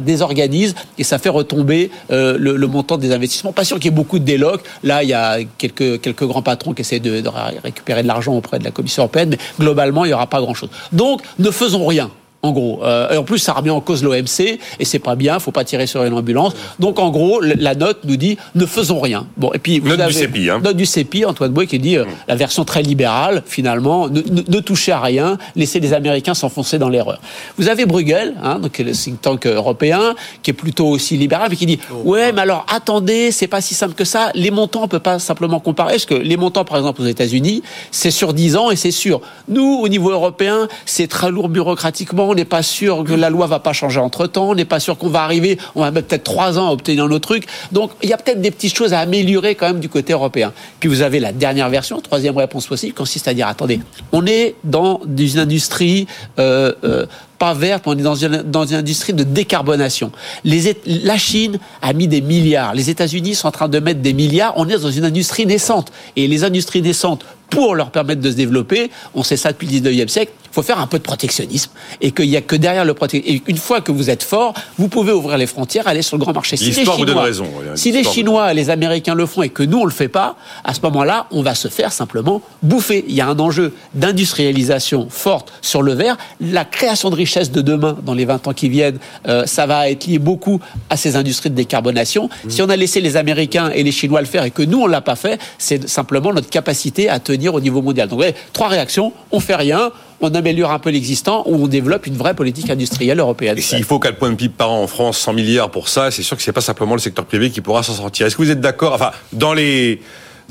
désorganise 0.00 0.74
et 0.98 1.04
ça 1.04 1.18
fait 1.18 1.28
retomber 1.28 1.90
le, 2.10 2.66
montant 2.66 2.96
des 2.96 3.12
investissements. 3.12 3.52
Pas 3.52 3.64
sûr 3.64 3.78
qu'il 3.78 3.90
y 3.90 3.94
ait 3.94 3.96
beaucoup 3.96 4.18
de 4.18 4.24
délocs. 4.24 4.62
Là, 4.82 5.02
il 5.02 5.08
y 5.08 5.14
a 5.14 5.38
quelques, 5.58 6.24
grands 6.24 6.42
patrons 6.42 6.72
qui 6.72 6.82
essaient 6.82 7.00
de 7.00 7.22
récupérer 7.62 8.02
de 8.02 8.08
l'argent 8.08 8.34
auprès 8.34 8.58
de 8.58 8.64
la 8.64 8.70
Commission 8.70 9.02
européenne, 9.02 9.30
mais 9.30 9.38
globalement, 9.58 10.04
il 10.04 10.08
n'y 10.08 10.14
aura 10.14 10.26
pas 10.26 10.40
grand-chose. 10.40 10.70
Donc, 10.92 11.22
ne 11.38 11.50
faisons 11.50 11.86
rien 11.86 12.10
en 12.42 12.52
gros. 12.52 12.80
Euh, 12.84 13.10
et 13.10 13.16
en 13.16 13.24
plus, 13.24 13.38
ça 13.38 13.52
remet 13.52 13.70
en 13.70 13.80
cause 13.80 14.02
l'OMC, 14.02 14.58
et 14.78 14.84
c'est 14.84 14.98
pas 14.98 15.14
bien, 15.14 15.38
faut 15.38 15.50
pas 15.50 15.64
tirer 15.64 15.86
sur 15.86 16.02
une 16.04 16.14
ambulance. 16.14 16.54
Donc, 16.78 16.98
en 16.98 17.10
gros, 17.10 17.40
la 17.40 17.74
note 17.74 17.98
nous 18.04 18.16
dit 18.16 18.38
ne 18.54 18.66
faisons 18.66 19.00
rien. 19.00 19.26
Bon, 19.36 19.52
et 19.52 19.58
puis 19.58 19.78
vous 19.78 19.88
note 19.88 20.06
du 20.06 20.12
CEPI, 20.12 20.50
hein. 20.50 20.60
note 20.62 20.76
du 20.76 20.86
CEPI, 20.86 21.24
Antoine 21.24 21.52
Bouet 21.52 21.66
qui 21.66 21.78
dit 21.78 21.96
euh, 21.96 22.04
la 22.28 22.36
version 22.36 22.64
très 22.64 22.82
libérale, 22.82 23.42
finalement, 23.46 24.08
ne, 24.08 24.20
ne, 24.20 24.60
touchez 24.60 24.92
à 24.92 25.00
rien, 25.00 25.38
laissez 25.54 25.80
les 25.80 25.92
Américains 25.92 26.34
s'enfoncer 26.34 26.78
dans 26.78 26.88
l'erreur. 26.88 27.20
Vous 27.58 27.68
avez 27.68 27.84
Bruegel, 27.84 28.34
hein, 28.42 28.58
donc 28.58 28.78
le 28.78 28.92
think 28.92 29.20
tank 29.20 29.46
européen, 29.46 30.14
qui 30.42 30.50
est 30.50 30.54
plutôt 30.54 30.86
aussi 30.86 31.16
libéral, 31.16 31.48
mais 31.50 31.56
qui 31.56 31.66
dit 31.66 31.78
oh, 31.92 32.10
ouais, 32.10 32.32
mais 32.32 32.42
alors 32.42 32.64
attendez, 32.72 33.32
c'est 33.32 33.48
pas 33.48 33.60
si 33.60 33.74
simple 33.74 33.94
que 33.94 34.04
ça. 34.04 34.30
Les 34.34 34.50
montants, 34.50 34.84
on 34.84 34.88
peut 34.88 34.98
pas 34.98 35.18
simplement 35.18 35.60
comparer, 35.60 35.94
parce 35.94 36.06
que 36.06 36.14
les 36.14 36.36
montants, 36.36 36.64
par 36.64 36.78
exemple, 36.78 37.02
aux 37.02 37.06
États-Unis, 37.06 37.62
c'est 37.90 38.10
sur 38.10 38.32
10 38.32 38.56
ans 38.56 38.70
et 38.70 38.76
c'est 38.76 38.90
sûr. 38.90 39.20
Nous, 39.48 39.80
au 39.82 39.88
niveau 39.88 40.10
européen, 40.10 40.68
c'est 40.86 41.06
très 41.06 41.30
lourd 41.30 41.48
bureaucratiquement, 41.48 42.29
on 42.30 42.34
n'est 42.34 42.44
pas 42.44 42.62
sûr 42.62 43.04
que 43.04 43.12
la 43.12 43.30
loi 43.30 43.46
va 43.46 43.58
pas 43.58 43.72
changer 43.72 44.00
entre 44.00 44.26
temps, 44.26 44.50
on 44.50 44.54
n'est 44.54 44.64
pas 44.64 44.80
sûr 44.80 44.96
qu'on 44.96 45.08
va 45.08 45.22
arriver, 45.22 45.58
on 45.74 45.82
va 45.82 45.90
mettre 45.90 46.08
peut-être 46.08 46.24
trois 46.24 46.58
ans 46.58 46.68
à 46.68 46.72
obtenir 46.72 47.08
nos 47.08 47.18
trucs. 47.18 47.46
Donc 47.72 47.90
il 48.02 48.08
y 48.08 48.12
a 48.12 48.16
peut-être 48.16 48.40
des 48.40 48.50
petites 48.50 48.76
choses 48.76 48.92
à 48.92 49.00
améliorer 49.00 49.54
quand 49.54 49.66
même 49.66 49.80
du 49.80 49.88
côté 49.88 50.12
européen. 50.12 50.52
Puis 50.78 50.88
vous 50.88 51.02
avez 51.02 51.20
la 51.20 51.32
dernière 51.32 51.68
version, 51.68 52.00
troisième 52.00 52.36
réponse 52.36 52.66
possible, 52.66 52.94
consiste 52.94 53.28
à 53.28 53.34
dire 53.34 53.48
attendez, 53.48 53.80
on 54.12 54.26
est 54.26 54.54
dans 54.64 55.00
une 55.18 55.38
industrie 55.38 56.06
euh, 56.38 56.72
euh, 56.84 57.06
pas 57.40 57.54
verte, 57.54 57.84
on 57.86 57.98
est 57.98 58.02
dans 58.02 58.14
une, 58.14 58.42
dans 58.42 58.66
une 58.66 58.76
industrie 58.76 59.14
de 59.14 59.24
décarbonation. 59.24 60.12
La 60.44 61.16
Chine 61.16 61.58
a 61.80 61.94
mis 61.94 62.06
des 62.06 62.20
milliards, 62.20 62.74
les 62.74 62.90
États-Unis 62.90 63.34
sont 63.34 63.48
en 63.48 63.50
train 63.50 63.68
de 63.68 63.80
mettre 63.80 64.00
des 64.00 64.12
milliards, 64.12 64.52
on 64.56 64.68
est 64.68 64.78
dans 64.78 64.90
une 64.90 65.06
industrie 65.06 65.46
naissante. 65.46 65.90
Et 66.16 66.28
les 66.28 66.44
industries 66.44 66.82
naissantes, 66.82 67.24
pour 67.50 67.74
leur 67.74 67.90
permettre 67.90 68.20
de 68.20 68.30
se 68.30 68.36
développer, 68.36 68.90
on 69.14 69.22
sait 69.22 69.36
ça 69.36 69.52
depuis 69.52 69.66
le 69.66 69.90
19e 69.90 70.08
siècle, 70.08 70.32
il 70.50 70.54
faut 70.54 70.62
faire 70.62 70.80
un 70.80 70.86
peu 70.86 70.98
de 70.98 71.04
protectionnisme 71.04 71.70
et 72.00 72.10
qu'il 72.10 72.28
n'y 72.28 72.36
a 72.36 72.40
que 72.40 72.56
derrière 72.56 72.84
le 72.84 72.94
protectionnisme. 72.94 73.44
Une 73.46 73.56
fois 73.56 73.80
que 73.80 73.92
vous 73.92 74.10
êtes 74.10 74.22
fort, 74.22 74.54
vous 74.78 74.88
pouvez 74.88 75.12
ouvrir 75.12 75.38
les 75.38 75.46
frontières, 75.46 75.86
aller 75.86 76.02
sur 76.02 76.16
le 76.16 76.22
grand 76.22 76.32
marché. 76.32 76.56
Si 76.56 76.66
les 76.66 76.72
Chinois, 76.72 76.96
vous 76.96 77.04
donne 77.04 77.18
raison. 77.18 77.46
Si 77.74 77.92
les 77.92 78.02
Chinois 78.02 78.50
et 78.50 78.54
les 78.54 78.70
Américains 78.70 79.14
le 79.14 79.26
font 79.26 79.42
et 79.42 79.48
que 79.48 79.62
nous 79.62 79.78
on 79.78 79.84
le 79.84 79.92
fait 79.92 80.08
pas, 80.08 80.36
à 80.64 80.74
ce 80.74 80.80
moment-là, 80.82 81.26
on 81.30 81.42
va 81.42 81.54
se 81.54 81.68
faire 81.68 81.92
simplement 81.92 82.42
bouffer. 82.62 83.04
Il 83.08 83.14
y 83.14 83.20
a 83.20 83.28
un 83.28 83.38
enjeu 83.38 83.74
d'industrialisation 83.94 85.08
forte 85.08 85.52
sur 85.62 85.82
le 85.82 85.92
verre. 85.94 86.16
La 86.40 86.64
création 86.64 87.10
de 87.10 87.16
richesse 87.16 87.52
de 87.52 87.60
demain, 87.60 87.96
dans 88.04 88.14
les 88.14 88.24
20 88.24 88.48
ans 88.48 88.52
qui 88.52 88.68
viennent, 88.68 88.98
euh, 89.28 89.46
ça 89.46 89.66
va 89.66 89.88
être 89.88 90.06
lié 90.06 90.18
beaucoup 90.18 90.60
à 90.88 90.96
ces 90.96 91.16
industries 91.16 91.50
de 91.50 91.54
décarbonation. 91.54 92.28
Mmh. 92.28 92.50
Si 92.50 92.62
on 92.62 92.68
a 92.68 92.76
laissé 92.76 93.00
les 93.00 93.16
Américains 93.16 93.70
et 93.70 93.82
les 93.82 93.92
Chinois 93.92 94.20
le 94.20 94.26
faire 94.26 94.44
et 94.44 94.50
que 94.50 94.62
nous 94.62 94.80
on 94.80 94.86
l'a 94.86 95.00
pas 95.00 95.16
fait, 95.16 95.40
c'est 95.58 95.88
simplement 95.88 96.32
notre 96.32 96.50
capacité 96.50 97.08
à 97.08 97.20
tenir 97.20 97.39
tenir 97.40 97.54
au 97.54 97.60
niveau 97.60 97.80
mondial. 97.82 98.08
Donc, 98.08 98.22
trois 98.52 98.68
réactions. 98.68 99.12
On 99.32 99.40
fait 99.40 99.56
rien, 99.56 99.92
on 100.20 100.34
améliore 100.34 100.70
un 100.70 100.78
peu 100.78 100.90
l'existant 100.90 101.42
ou 101.46 101.64
on 101.64 101.66
développe 101.66 102.06
une 102.06 102.16
vraie 102.16 102.34
politique 102.34 102.70
industrielle 102.70 103.18
européenne. 103.18 103.58
Et 103.58 103.62
s'il 103.62 103.84
faut 103.84 103.98
4 103.98 104.18
points 104.18 104.30
de 104.30 104.36
PIB 104.36 104.54
par 104.56 104.70
an 104.70 104.82
en 104.82 104.86
France, 104.86 105.18
100 105.18 105.32
milliards 105.32 105.70
pour 105.70 105.88
ça, 105.88 106.10
c'est 106.10 106.22
sûr 106.22 106.36
que 106.36 106.42
c'est 106.42 106.52
pas 106.52 106.60
simplement 106.60 106.94
le 106.94 107.00
secteur 107.00 107.24
privé 107.24 107.50
qui 107.50 107.60
pourra 107.60 107.82
s'en 107.82 107.94
sortir. 107.94 108.26
Est-ce 108.26 108.36
que 108.36 108.42
vous 108.42 108.50
êtes 108.50 108.60
d'accord 108.60 108.92
Enfin, 108.92 109.10
dans 109.32 109.54
les 109.54 110.00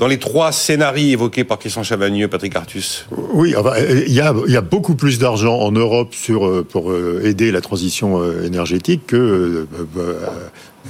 dans 0.00 0.06
les 0.06 0.18
trois 0.18 0.50
scénarios 0.50 1.12
évoqués 1.12 1.44
par 1.44 1.58
Christian 1.58 1.82
Chavagneux, 1.82 2.26
Patrick 2.26 2.56
Artus? 2.56 3.06
Oui, 3.34 3.54
il 4.06 4.14
y 4.14 4.20
a, 4.22 4.34
il 4.46 4.52
y 4.52 4.56
a 4.56 4.62
beaucoup 4.62 4.94
plus 4.94 5.18
d'argent 5.18 5.58
en 5.58 5.72
Europe 5.72 6.14
sur, 6.14 6.46
euh, 6.46 6.66
pour 6.66 6.90
euh, 6.90 7.20
aider 7.22 7.52
la 7.52 7.60
transition 7.60 8.18
euh, 8.18 8.46
énergétique 8.46 9.02
que 9.08 9.66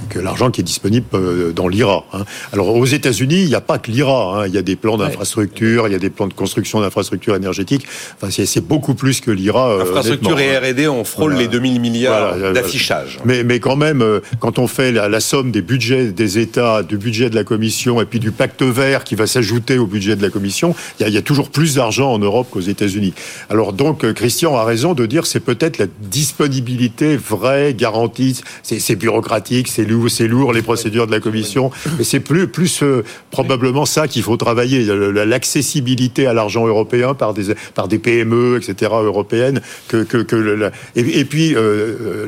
que 0.09 0.19
l'argent 0.19 0.51
qui 0.51 0.61
est 0.61 0.65
disponible 0.65 1.07
euh, 1.15 1.53
dans 1.53 1.69
l'IRA. 1.69 2.05
Hein. 2.13 2.25
Alors 2.53 2.75
aux 2.75 2.87
États-Unis, 2.87 3.43
il 3.43 3.49
n'y 3.49 3.55
a 3.55 3.61
pas 3.61 3.79
que 3.79 3.91
l'IRA. 3.91 4.43
Hein. 4.43 4.47
Il 4.47 4.55
y 4.55 4.59
a 4.59 4.63
des 4.63 4.77
plans 4.77 4.97
d'infrastructure, 4.97 5.89
il 5.89 5.93
y 5.93 5.95
a 5.95 5.99
des 5.99 6.11
plans 6.11 6.27
de 6.27 6.35
construction 6.35 6.81
d'infrastructures 6.81 7.37
énergétiques. 7.37 7.87
Enfin, 8.21 8.31
c'est 8.31 8.67
beaucoup 8.67 8.95
plus 8.95 9.21
que 9.21 9.31
l'IRA. 9.31 9.71
Euh, 9.71 9.83
Infrastructure 9.83 10.39
et. 10.39 10.59
R&D, 10.59 10.89
on 10.89 11.05
frôle 11.05 11.35
les 11.35 11.49
2000 11.49 11.81
milliards 11.81 12.53
d'affichage. 12.53 13.19
Mais, 13.25 13.45
mais 13.45 13.61
quand 13.61 13.77
même, 13.77 14.03
euh, 14.03 14.21
quand 14.39 14.59
on 14.59 14.67
fait 14.67 14.93
la, 14.93 15.21
somme 15.21 15.51
des 15.51 15.63
budgets 15.63 16.07
des 16.13 16.39
États, 16.39 16.83
du 16.83 16.97
budget 16.97 17.31
de 17.31 17.35
la 17.35 17.45
Commission 17.45 18.01
et 18.01 18.05
puis 18.05 18.21
du 18.21 18.31
pacte 18.31 18.63
vert 18.63 19.05
qui 19.05 19.15
va 19.15 19.27
s'ajouter 19.27 19.79
au 19.79 19.87
budget 19.87 20.17
de 20.17 20.23
la 20.23 20.31
Commission, 20.31 20.75
il 20.99 21.03
y 21.03 21.05
a, 21.07 21.09
il 21.09 21.15
y 21.15 21.19
a 21.19 21.23
toujours 21.23 21.51
plus 21.51 21.75
d'argent 21.75 22.13
en 22.13 22.19
Europe 22.19 22.49
qu'aux 22.51 22.61
États-Unis. 22.61 23.13
Alors 23.49 23.73
donc, 23.73 24.11
Christian 24.15 24.57
a 24.57 24.65
raison 24.65 24.95
de 24.95 25.07
dire 25.07 25.27
c'est 25.27 25.41
peut-être 25.41 25.79
la 25.79 25.87
disponibilité 26.01 27.17
vraie, 27.17 27.75
garantie. 27.75 28.41
C'est 28.63 28.97
bureaucratique, 28.97 29.69
c'est 29.69 29.80
c'est 30.09 30.29
lourd 30.29 30.53
les 30.53 30.63
procédures 30.63 31.07
de 31.07 31.13
la 31.13 31.21
Commission, 31.21 31.71
mais 31.99 32.05
c'est 32.05 32.21
plus, 32.21 32.83
euh, 32.83 33.03
probablement 33.31 33.87
ça 33.87 34.09
qu'il 34.09 34.23
faut 34.23 34.37
travailler, 34.37 34.85
l'accessibilité 34.85 36.27
à 36.27 36.33
l'argent 36.33 36.67
européen 36.67 37.15
par 37.15 37.35
des, 37.35 37.99
PME, 37.99 38.59
etc. 38.59 38.93
européennes, 38.93 39.61
et, 39.93 41.25
puis 41.25 41.55
euh, 41.55 42.27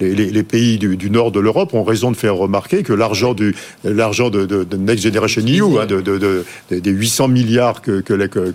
les, 0.00 0.42
pays 0.42 0.78
du, 0.78 1.10
nord 1.10 1.32
de 1.32 1.40
l'Europe 1.40 1.74
ont 1.74 1.84
raison 1.84 2.10
de 2.10 2.16
faire 2.16 2.36
remarquer 2.36 2.82
que 2.82 2.92
l'argent 2.92 3.34
du 3.34 3.54
l'argent 3.84 4.30
de, 4.30 4.66
Next 4.76 5.04
Generation 5.04 5.42
EU, 5.42 5.78
hein, 5.78 5.86
de, 5.86 6.00
de, 6.00 6.44
des 6.70 6.90
800 6.90 7.28
milliards 7.28 7.82
que, 7.82 8.02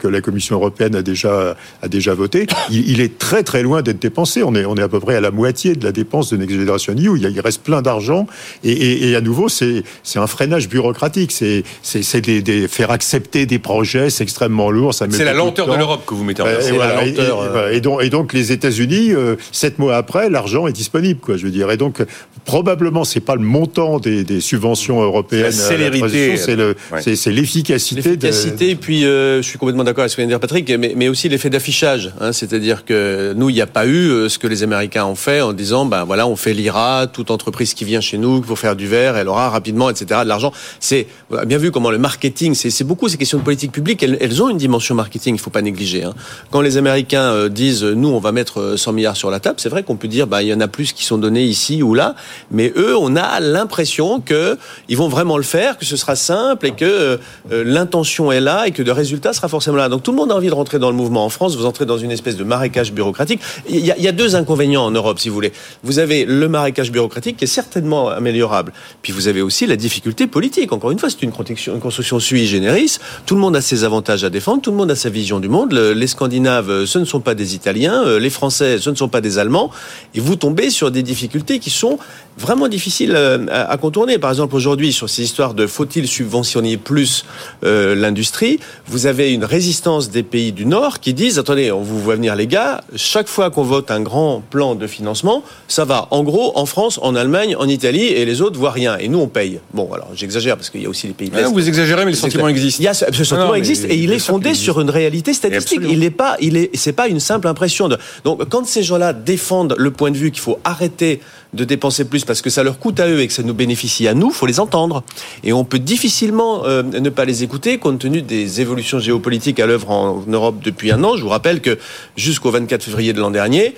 la, 0.07 0.21
Commission 0.21 0.55
européenne 0.55 0.95
a 0.95 1.01
déjà 1.01 1.55
a 1.81 2.13
voté, 2.13 2.47
il, 2.69 3.01
est 3.01 3.17
très 3.17 3.43
très 3.43 3.63
loin 3.63 3.81
d'être 3.81 4.01
dépensé. 4.01 4.43
On 4.43 4.55
est 4.55 4.81
à 4.81 4.89
peu 4.89 4.99
près 4.99 5.15
à 5.15 5.21
la 5.21 5.31
moitié 5.31 5.75
de 5.75 5.83
la 5.83 5.91
dépense 5.91 6.31
de 6.31 6.37
Next 6.37 6.55
Generation 6.55 6.93
EU. 6.93 7.17
Il 7.17 7.39
reste 7.39 7.63
plein 7.63 7.81
d'argent 7.81 8.16
et, 8.63 9.15
à 9.15 9.21
nouveau, 9.21 9.49
c'est 9.49 9.83
un 10.15 10.27
freinage 10.27 10.69
bureaucratique. 10.69 11.31
C'est 11.31 12.21
des, 12.21 12.67
faire 12.67 12.91
accepter 12.91 13.45
des 13.45 13.59
projets, 13.59 14.09
c'est 14.09 14.23
extrêmement 14.23 14.71
lourd. 14.71 14.93
C'est 14.93 15.23
la 15.23 15.33
lenteur 15.33 15.67
de, 15.67 15.75
l'Europe 15.75 16.05
que 16.05 16.13
vous 16.13 16.23
mettez 16.23 16.41
en 16.41 16.45
place. 16.45 16.69
Euh. 16.71 17.71
Et, 17.71 17.81
donc, 17.81 18.03
et, 18.03 18.09
donc, 18.09 18.33
les 18.33 18.51
États-Unis, 18.51 19.11
euh, 19.13 19.35
sept 19.51 19.79
mois 19.79 19.97
après, 19.97 20.29
l'argent 20.29 20.67
est 20.67 20.73
disponible, 20.73 21.19
quoi. 21.19 21.37
Je 21.37 21.43
veux 21.43 21.51
dire. 21.51 21.69
Et 21.71 21.77
donc, 21.77 22.03
probablement, 22.45 23.03
c'est 23.03 23.19
pas 23.19 23.35
le 23.35 23.41
montant 23.41 23.99
des, 23.99 24.25
subventions 24.39 25.01
européennes. 25.01 25.43
La 25.43 25.51
célérité, 25.51 26.37
c'est 26.37 27.31
l'efficacité. 27.31 28.01
L'efficacité. 28.01 28.69
Et 28.71 28.75
puis, 28.75 29.05
euh, 29.05 29.41
je 29.41 29.47
suis 29.47 29.57
complètement 29.57 29.83
d'accord 29.83 30.01
avec 30.01 30.11
ce 30.11 30.15
que 30.15 30.21
vient 30.21 30.27
de 30.27 30.31
dire 30.31 30.39
Patrick, 30.39 30.69
mais, 30.69 30.93
mais 30.95 31.07
aussi 31.09 31.29
l'effet 31.29 31.49
d'affichage. 31.49 32.13
Hein, 32.19 32.31
C'est-à-dire 32.33 32.85
que 32.85 33.33
nous, 33.35 33.49
il 33.49 33.53
n'y 33.53 33.61
a 33.61 33.67
pas 33.67 33.87
eu 33.87 34.29
ce 34.29 34.37
que 34.37 34.47
les 34.47 34.63
Américains 34.63 35.05
ont 35.05 35.15
fait 35.15 35.41
en 35.41 35.53
disant, 35.53 35.85
ben 35.85 36.03
voilà, 36.03 36.27
on 36.27 36.35
fait 36.35 36.53
l'IRA, 36.53 37.07
toute 37.11 37.31
entreprise 37.31 37.73
qui 37.73 37.85
vient 37.85 38.01
chez 38.07 38.17
nous 38.17 38.41
pour 38.41 38.57
faire 38.57 38.75
du 38.75 38.87
verre, 38.87 39.17
elle 39.17 39.27
aura 39.27 39.49
rapidement, 39.49 39.89
etc., 39.89 40.21
de 40.23 40.27
l'argent. 40.27 40.51
C'est 40.79 41.07
bien 41.45 41.57
vu 41.57 41.71
comment 41.71 41.91
le 41.91 41.97
marketing, 41.97 42.53
c'est 42.53 42.83
beaucoup 42.83 43.09
ces 43.09 43.17
questions 43.17 43.37
de 43.37 43.43
politique 43.43 43.71
publique, 43.71 44.03
elles, 44.03 44.41
ont 44.41 44.49
une 44.49 44.57
dimension 44.57 44.95
marketing, 44.95 45.35
il 45.35 45.39
faut 45.39 45.49
pas 45.49 45.61
négliger. 45.61 46.03
Hein. 46.03 46.13
Quand 46.51 46.61
les 46.61 46.77
Américains 46.77 47.31
euh, 47.31 47.49
disent, 47.49 47.83
nous, 47.83 48.09
on 48.09 48.19
va 48.19 48.31
mettre 48.31 48.77
100 48.77 48.91
euh, 48.91 48.93
milliards 48.93 49.17
sur 49.17 49.29
la 49.29 49.39
table, 49.39 49.55
c'est 49.59 49.69
vrai 49.69 49.83
qu'on 49.83 49.95
peut 49.95 50.07
dire, 50.07 50.27
bah, 50.27 50.41
il 50.43 50.47
y 50.47 50.53
en 50.53 50.61
a 50.61 50.67
plus 50.67 50.93
qui 50.93 51.03
sont 51.03 51.17
donnés 51.17 51.43
ici 51.43 51.83
ou 51.83 51.93
là, 51.93 52.15
mais 52.51 52.71
eux, 52.75 52.95
on 52.97 53.15
a 53.15 53.39
l'impression 53.39 54.19
que 54.19 54.57
ils 54.89 54.97
vont 54.97 55.07
vraiment 55.07 55.37
le 55.37 55.43
faire, 55.43 55.77
que 55.77 55.85
ce 55.85 55.97
sera 55.97 56.15
simple 56.15 56.67
et 56.67 56.71
que 56.71 57.19
euh, 57.51 57.63
l'intention 57.65 58.31
est 58.31 58.39
là 58.39 58.67
et 58.67 58.71
que 58.71 58.81
le 58.81 58.91
résultat 58.91 59.33
sera 59.33 59.47
forcément 59.47 59.77
là. 59.77 59.89
Donc 59.89 60.03
tout 60.03 60.11
le 60.11 60.17
monde 60.17 60.31
a 60.31 60.35
envie 60.35 60.49
de 60.49 60.53
rentrer 60.53 60.79
dans 60.79 60.89
le 60.89 60.95
mouvement. 60.95 61.25
En 61.25 61.29
France, 61.29 61.55
vous 61.55 61.65
entrez 61.65 61.85
dans 61.85 61.97
une 61.97 62.11
espèce 62.11 62.37
de 62.37 62.43
marécage 62.43 62.93
bureaucratique. 62.93 63.41
Il 63.69 63.85
y 63.85 64.07
a 64.07 64.11
deux 64.11 64.35
inconvénients 64.35 64.85
en 64.85 64.91
Europe, 64.91 65.19
si 65.19 65.29
vous 65.29 65.35
voulez. 65.35 65.53
Vous 65.83 65.99
avez 65.99 66.25
le 66.25 66.47
marécage 66.47 66.91
bureaucratique 66.91 67.37
qui 67.37 67.45
est 67.45 67.47
certainement 67.47 67.96
améliorable. 68.05 68.73
Puis 69.01 69.11
vous 69.11 69.27
avez 69.27 69.41
aussi 69.41 69.65
la 69.65 69.75
difficulté 69.75 70.27
politique. 70.27 70.71
Encore 70.71 70.91
une 70.91 70.99
fois, 70.99 71.09
c'est 71.09 71.23
une, 71.23 71.31
une 71.67 71.79
construction 71.79 72.19
sui 72.19 72.47
generis. 72.47 72.97
Tout 73.25 73.35
le 73.35 73.41
monde 73.41 73.55
a 73.55 73.61
ses 73.61 73.83
avantages 73.83 74.23
à 74.23 74.29
défendre, 74.29 74.61
tout 74.61 74.71
le 74.71 74.77
monde 74.77 74.91
a 74.91 74.95
sa 74.95 75.09
vision 75.09 75.39
du 75.39 75.49
monde. 75.49 75.73
les 75.73 76.07
Scandinaves, 76.07 76.69
euh, 76.69 76.85
ce 76.85 76.99
ne 76.99 77.05
sont 77.05 77.19
pas 77.19 77.35
des 77.35 77.55
Italiens, 77.55 78.03
euh, 78.05 78.19
les 78.19 78.29
Français, 78.29 78.77
ce 78.79 78.89
ne 78.89 78.95
sont 78.95 79.09
pas 79.09 79.21
des 79.21 79.39
Allemands. 79.39 79.71
Et 80.13 80.19
vous 80.19 80.35
tombez 80.35 80.69
sur 80.69 80.91
des 80.91 81.03
difficultés 81.03 81.59
qui 81.59 81.69
sont 81.69 81.97
vraiment 82.37 82.67
difficiles 82.67 83.13
euh, 83.15 83.45
à, 83.49 83.77
contourner. 83.77 84.17
Par 84.17 84.29
exemple, 84.29 84.55
aujourd'hui, 84.55 84.93
sur 84.93 85.09
ces 85.09 85.23
histoires 85.23 85.53
de 85.53 85.67
faut-il 85.67 86.07
subventionner 86.07 86.77
plus 86.77 87.25
l'industrie, 87.63 88.59
vous 88.87 89.05
avez 89.05 89.33
une 89.33 89.43
résistance 89.43 90.09
des 90.09 90.23
pays 90.23 90.51
du 90.51 90.65
Nord 90.65 90.99
qui 90.99 91.13
disent 91.13 91.39
attendez, 91.39 91.71
on 91.71 91.81
vous 91.81 91.99
voit 91.99 92.15
venir 92.15 92.35
les 92.35 92.47
gars. 92.47 92.81
Chaque 92.95 93.27
fois 93.27 93.49
qu'on 93.49 93.63
vote 93.63 93.91
un 93.91 94.01
grand 94.01 94.41
plan 94.49 94.75
de 94.75 94.87
financement, 94.87 95.43
ça 95.67 95.85
va 95.85 96.07
en 96.11 96.23
gros 96.23 96.57
en 96.57 96.65
France, 96.65 96.99
en 97.01 97.15
Allemagne, 97.15 97.55
en 97.57 97.67
Italie, 97.67 98.05
et 98.05 98.25
les 98.25 98.41
autres 98.41 98.57
voient 98.57 98.71
rien. 98.71 98.97
Et 98.97 99.07
nous, 99.07 99.19
on 99.19 99.27
paye. 99.27 99.59
Bon, 99.73 99.91
alors 99.93 100.09
j'exagère 100.15 100.55
parce 100.55 100.69
qu'il 100.69 100.81
y 100.81 100.85
a 100.85 100.89
aussi 100.89 101.07
les 101.07 101.13
pays 101.13 101.29
de 101.29 101.35
l'Est. 101.35 101.51
vous 101.51 101.67
exagérez, 101.67 102.05
mais 102.05 102.11
le 102.11 102.17
sentiment 102.17 102.47
existe. 102.47 102.79
Il 102.79 102.83
y 102.83 102.87
a, 102.87 102.93
ce 102.93 103.23
sentiment 103.23 103.55
existe 103.55 103.85
et 103.85 103.95
il 103.95 104.11
est 104.11 104.19
fondé 104.19 104.53
sur 104.53 104.79
une 104.79 104.89
réalité 104.89 105.33
statistique. 105.33 105.81
Il 105.83 105.99
n'est 105.99 106.11
pas, 106.11 106.37
il 106.39 106.57
est, 106.57 106.75
c'est 106.75 106.93
pas 106.93 107.07
une 107.07 107.19
simple 107.19 107.47
impression. 107.47 107.87
De... 107.87 107.97
Donc, 108.23 108.47
quand 108.49 108.65
ces 108.65 108.83
gens-là 108.83 109.13
défendent 109.13 109.75
le 109.77 109.91
point 109.91 110.11
de 110.11 110.17
vue 110.17 110.31
qu'il 110.31 110.41
faut 110.41 110.59
arrêter 110.63 111.19
de 111.53 111.63
dépenser 111.63 112.05
plus 112.05 112.25
parce 112.25 112.41
que 112.41 112.49
ça 112.49 112.63
leur 112.63 112.79
coûte 112.79 112.99
à 112.99 113.07
eux 113.07 113.21
et 113.21 113.27
que 113.27 113.33
ça 113.33 113.43
nous 113.43 113.53
bénéficie 113.53 114.07
à 114.07 114.13
nous, 114.13 114.31
faut 114.31 114.45
les 114.45 114.59
entendre. 114.59 115.03
Et 115.43 115.53
on 115.53 115.63
peut 115.63 115.79
difficilement 115.79 116.65
euh, 116.65 116.83
ne 116.83 117.09
pas 117.09 117.25
les 117.25 117.43
écouter 117.43 117.77
compte 117.77 117.99
tenu 117.99 118.21
des 118.21 118.61
évolutions 118.61 118.99
géopolitiques 118.99 119.59
à 119.59 119.65
l'œuvre 119.65 119.91
en 119.91 120.23
Europe 120.27 120.57
depuis 120.63 120.91
un 120.91 121.03
an. 121.03 121.15
Je 121.15 121.23
vous 121.23 121.29
rappelle 121.29 121.61
que 121.61 121.77
jusqu'au 122.15 122.51
24 122.51 122.83
février 122.83 123.13
de 123.13 123.19
l'an 123.19 123.31
dernier, 123.31 123.75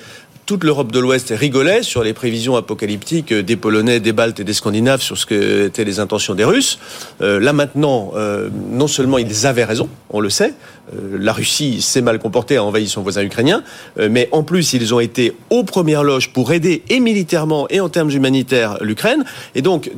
toute 0.50 0.64
l'Europe 0.64 0.92
de 0.92 0.98
l'Ouest 0.98 1.32
rigolait 1.38 1.84
sur 1.84 2.04
les 2.04 2.14
prévisions 2.14 2.56
apocalyptiques 2.56 3.32
des 3.32 3.56
Polonais, 3.56 4.00
des 4.00 4.14
Baltes 4.14 4.40
et 4.40 4.44
des 4.44 4.54
Scandinaves 4.54 5.00
sur 5.00 5.16
ce 5.16 5.28
que 5.28 5.68
étaient 5.68 5.84
les 5.84 6.00
intentions 6.00 6.34
des 6.34 6.44
Russes. 6.44 6.80
Euh, 7.22 7.40
là 7.40 7.54
maintenant, 7.54 8.14
euh, 8.16 8.50
non 8.72 8.88
seulement 8.88 9.20
ils 9.20 9.46
avaient 9.46 9.64
raison, 9.64 9.90
on 10.10 10.20
le 10.20 10.32
sait, 10.32 10.56
euh, 10.96 11.20
la 11.20 11.34
Russie 11.34 11.84
s'est 11.84 12.02
mal 12.02 12.18
comportée, 12.18 12.58
a 12.58 12.64
envahi 12.64 12.88
son 12.88 13.04
voisin 13.04 13.22
ukrainien, 13.22 13.62
mais 14.10 14.28
en 14.32 14.42
plus 14.42 14.74
ils 14.74 14.92
ont 14.92 15.00
été 15.00 15.36
aux 15.52 15.64
premières 15.64 16.04
loges 16.04 16.34
pour 16.34 16.52
aider 16.52 16.82
et 16.90 17.00
militairement 17.00 17.68
et 17.70 17.80
en 17.80 17.90
termes 17.90 18.10
humanitaires 18.10 18.80
l'Ukraine. 18.82 19.26
Et 19.54 19.62
donc, 19.62 19.92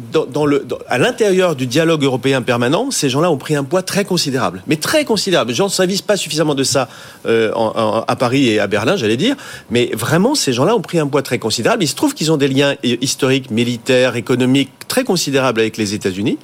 à 0.90 0.98
l'intérieur 0.98 1.56
du 1.56 1.66
dialogue 1.66 2.04
européen 2.04 2.42
permanent, 2.42 2.92
ces 2.92 3.08
gens-là 3.08 3.32
ont 3.32 3.38
pris 3.38 3.56
un 3.56 3.64
poids 3.64 3.84
très 3.84 4.04
considérable, 4.04 4.64
mais 4.68 4.76
très 4.76 5.06
considérable. 5.06 5.54
Gens 5.54 5.68
ne 5.68 5.70
s'avisent 5.70 6.02
pas 6.02 6.18
suffisamment 6.18 6.56
de 6.56 6.64
ça 6.64 6.90
à 7.26 8.16
Paris 8.18 8.50
et 8.50 8.60
à 8.60 8.68
Berlin, 8.68 8.98
j'allais 8.98 9.16
dire, 9.16 9.38
mais 9.70 9.92
vraiment 9.94 10.36
ces 10.42 10.54
gens-là 10.54 10.76
ont 10.76 10.82
pris 10.82 11.00
un 11.00 11.08
poids 11.08 11.22
très 11.22 11.40
considérable. 11.40 11.84
Il 11.84 11.88
se 11.88 11.96
trouve 11.96 12.14
qu'ils 12.14 12.32
ont 12.32 12.38
des 12.38 12.48
liens 12.48 12.76
historiques, 12.84 13.52
militaires, 13.52 14.16
économiques 14.16 14.72
très 14.88 15.04
considérables 15.04 15.62
avec 15.62 15.78
les 15.78 15.94
États-Unis. 15.94 16.38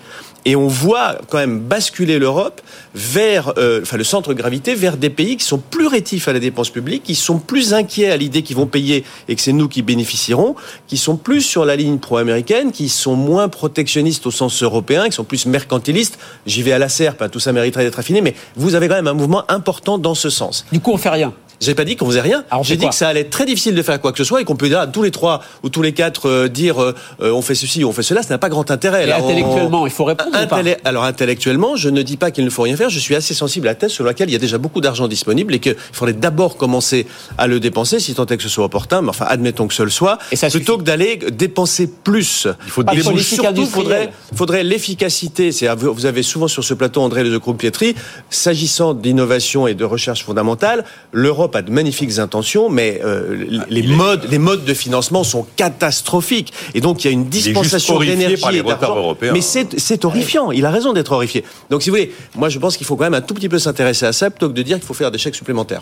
Et 0.45 0.55
on 0.55 0.67
voit 0.67 1.17
quand 1.29 1.39
même 1.39 1.59
basculer 1.59 2.19
l'Europe 2.19 2.61
vers, 2.95 3.51
euh, 3.57 3.81
enfin 3.81 3.97
le 3.97 4.05
centre 4.05 4.33
de 4.33 4.39
gravité, 4.39 4.75
vers 4.75 4.95
des 4.95 5.09
pays 5.09 5.35
qui 5.35 5.43
sont 5.43 5.57
plus 5.57 5.87
rétifs 5.87 6.29
à 6.29 6.33
la 6.33 6.39
dépense 6.39 6.69
publique, 6.69 7.03
qui 7.03 7.15
sont 7.15 7.37
plus 7.37 7.73
inquiets 7.73 8.11
à 8.11 8.15
l'idée 8.15 8.43
qu'ils 8.43 8.55
vont 8.55 8.65
payer 8.65 9.03
et 9.27 9.35
que 9.35 9.41
c'est 9.41 9.51
nous 9.51 9.67
qui 9.67 9.81
bénéficierons, 9.81 10.55
qui 10.87 10.95
sont 10.95 11.17
plus 11.17 11.41
sur 11.41 11.65
la 11.65 11.75
ligne 11.75 11.97
pro-américaine, 11.97 12.71
qui 12.71 12.87
sont 12.87 13.17
moins 13.17 13.49
protectionnistes 13.49 14.25
au 14.25 14.31
sens 14.31 14.63
européen, 14.63 15.07
qui 15.07 15.11
sont 15.11 15.25
plus 15.25 15.47
mercantilistes. 15.47 16.17
J'y 16.45 16.63
vais 16.63 16.71
à 16.71 16.79
la 16.79 16.87
serpe, 16.87 17.21
hein, 17.21 17.27
tout 17.27 17.41
ça 17.41 17.51
mériterait 17.51 17.83
d'être 17.83 17.99
affiné, 17.99 18.21
mais 18.21 18.33
vous 18.55 18.75
avez 18.75 18.87
quand 18.87 18.95
même 18.95 19.07
un 19.07 19.13
mouvement 19.13 19.43
important 19.51 19.97
dans 19.97 20.15
ce 20.15 20.29
sens. 20.29 20.65
Du 20.71 20.79
coup, 20.79 20.93
on 20.93 20.97
fait 20.97 21.09
rien. 21.09 21.33
J'ai 21.59 21.73
pas 21.73 21.85
dit 21.85 21.95
qu'on 21.95 22.05
faisait 22.05 22.21
rien. 22.21 22.43
J'ai 22.61 22.77
dit 22.77 22.87
que 22.87 22.95
ça 22.95 23.07
allait 23.07 23.21
être 23.21 23.29
très 23.29 23.45
difficile 23.45 23.73
de 23.73 23.81
faire 23.81 23.99
quoi 23.99 24.11
que 24.11 24.17
ce 24.17 24.23
soit 24.23 24.41
et 24.41 24.45
qu'on 24.45 24.55
peut 24.55 24.69
dire 24.69 24.87
tous 24.91 25.01
les 25.01 25.11
trois 25.11 25.41
ou 25.63 25.69
tous 25.69 25.81
les 25.81 25.91
quatre 25.91 26.29
euh, 26.29 26.47
dire 26.47 26.81
euh, 26.81 26.93
euh, 27.21 27.31
on 27.31 27.41
fait 27.41 27.55
ceci, 27.55 27.83
on 27.83 27.91
fait 27.91 28.03
cela. 28.03 28.21
Ça 28.21 28.33
n'a 28.33 28.37
pas 28.37 28.49
grand 28.49 28.69
intérêt. 28.69 29.11
intellectuellement, 29.11 29.87
il 29.87 29.91
faut 29.91 30.05
répondre. 30.05 30.37
Alors 30.85 31.03
intellectuellement, 31.03 31.75
je 31.75 31.89
ne 31.89 32.01
dis 32.01 32.17
pas 32.17 32.31
qu'il 32.31 32.45
ne 32.45 32.49
faut 32.49 32.61
rien 32.61 32.75
faire. 32.75 32.89
Je 32.89 32.99
suis 32.99 33.15
assez 33.15 33.33
sensible 33.33 33.67
à 33.67 33.71
la 33.71 33.75
thèse 33.75 33.91
sur 33.91 34.03
laquelle 34.03 34.29
il 34.29 34.33
y 34.33 34.35
a 34.35 34.39
déjà 34.39 34.57
beaucoup 34.57 34.81
d'argent 34.81 35.07
disponible 35.07 35.55
et 35.55 35.59
qu'il 35.59 35.75
faudrait 35.91 36.13
d'abord 36.13 36.57
commencer 36.57 37.07
à 37.37 37.47
le 37.47 37.59
dépenser, 37.59 37.99
si 37.99 38.13
tant 38.13 38.25
est 38.25 38.37
que 38.37 38.43
ce 38.43 38.49
soit 38.49 38.65
opportun. 38.65 39.01
Mais 39.01 39.09
enfin, 39.09 39.25
admettons 39.27 39.67
que 39.67 39.73
ce 39.73 39.83
le 39.83 39.89
soit, 39.89 40.19
et 40.31 40.35
ça 40.35 40.49
plutôt 40.49 40.77
que 40.77 40.83
d'aller 40.83 41.17
dépenser 41.31 41.87
plus. 41.87 42.47
Il 42.65 42.71
faut 42.71 42.83
des 42.83 43.01
surtout 43.01 43.65
faudrait, 43.65 44.11
faudrait 44.35 44.63
l'efficacité. 44.63 45.51
C'est 45.51 45.67
vous 45.75 46.05
avez 46.05 46.23
souvent 46.23 46.47
sur 46.47 46.63
ce 46.63 46.73
plateau 46.73 47.01
André 47.01 47.23
Le 47.23 47.39
Pietri, 47.39 47.95
s'agissant 48.29 48.93
d'innovation 48.93 49.67
et 49.67 49.73
de 49.73 49.85
recherche 49.85 50.23
fondamentale, 50.23 50.83
l'Europe 51.11 51.46
l'Europe 51.47 51.55
a 51.55 51.61
de 51.61 51.71
magnifiques 51.71 52.19
intentions, 52.19 52.69
mais 52.69 52.99
euh, 53.03 53.45
les 53.69 53.83
modes, 53.83 54.27
les 54.29 54.39
modes 54.39 54.65
de 54.65 54.73
financement 54.73 55.23
sont 55.23 55.45
catastrophiques. 55.55 56.53
Et 56.73 56.81
donc 56.81 57.03
il 57.03 57.07
y 57.07 57.09
a 57.09 57.13
une 57.13 57.25
dispensation 57.25 57.99
d'énergie 57.99 58.57
et 58.57 58.63
d'argent. 58.63 59.15
Mais 59.21 59.41
c'est 59.41 60.05
horrifiant. 60.05 60.51
Il 60.51 60.65
a 60.65 60.71
raison 60.71 60.93
d'être 60.93 61.11
horrifié. 61.11 61.43
Donc 61.69 61.83
si 61.83 61.89
vous 61.89 61.95
voulez, 61.95 62.13
moi 62.35 62.49
je 62.49 62.59
pense 62.59 62.77
qu'il 62.77 62.85
faut 62.85 62.95
quand 62.95 63.05
même 63.05 63.13
un 63.13 63.21
tout 63.21 63.33
petit 63.33 63.49
peu 63.49 63.59
s'intéresser 63.59 64.05
à 64.05 64.13
ça 64.13 64.29
plutôt 64.29 64.49
que 64.49 64.53
de 64.53 64.61
dire 64.61 64.77
qu'il 64.77 64.85
faut 64.85 64.93
faire 64.93 65.11
des 65.11 65.17
chèques 65.17 65.35
supplémentaires. 65.35 65.81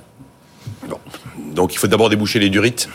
Donc 1.53 1.73
il 1.73 1.77
faut 1.77 1.87
d'abord 1.87 2.09
déboucher 2.09 2.39
les 2.39 2.49
durites. 2.49 2.89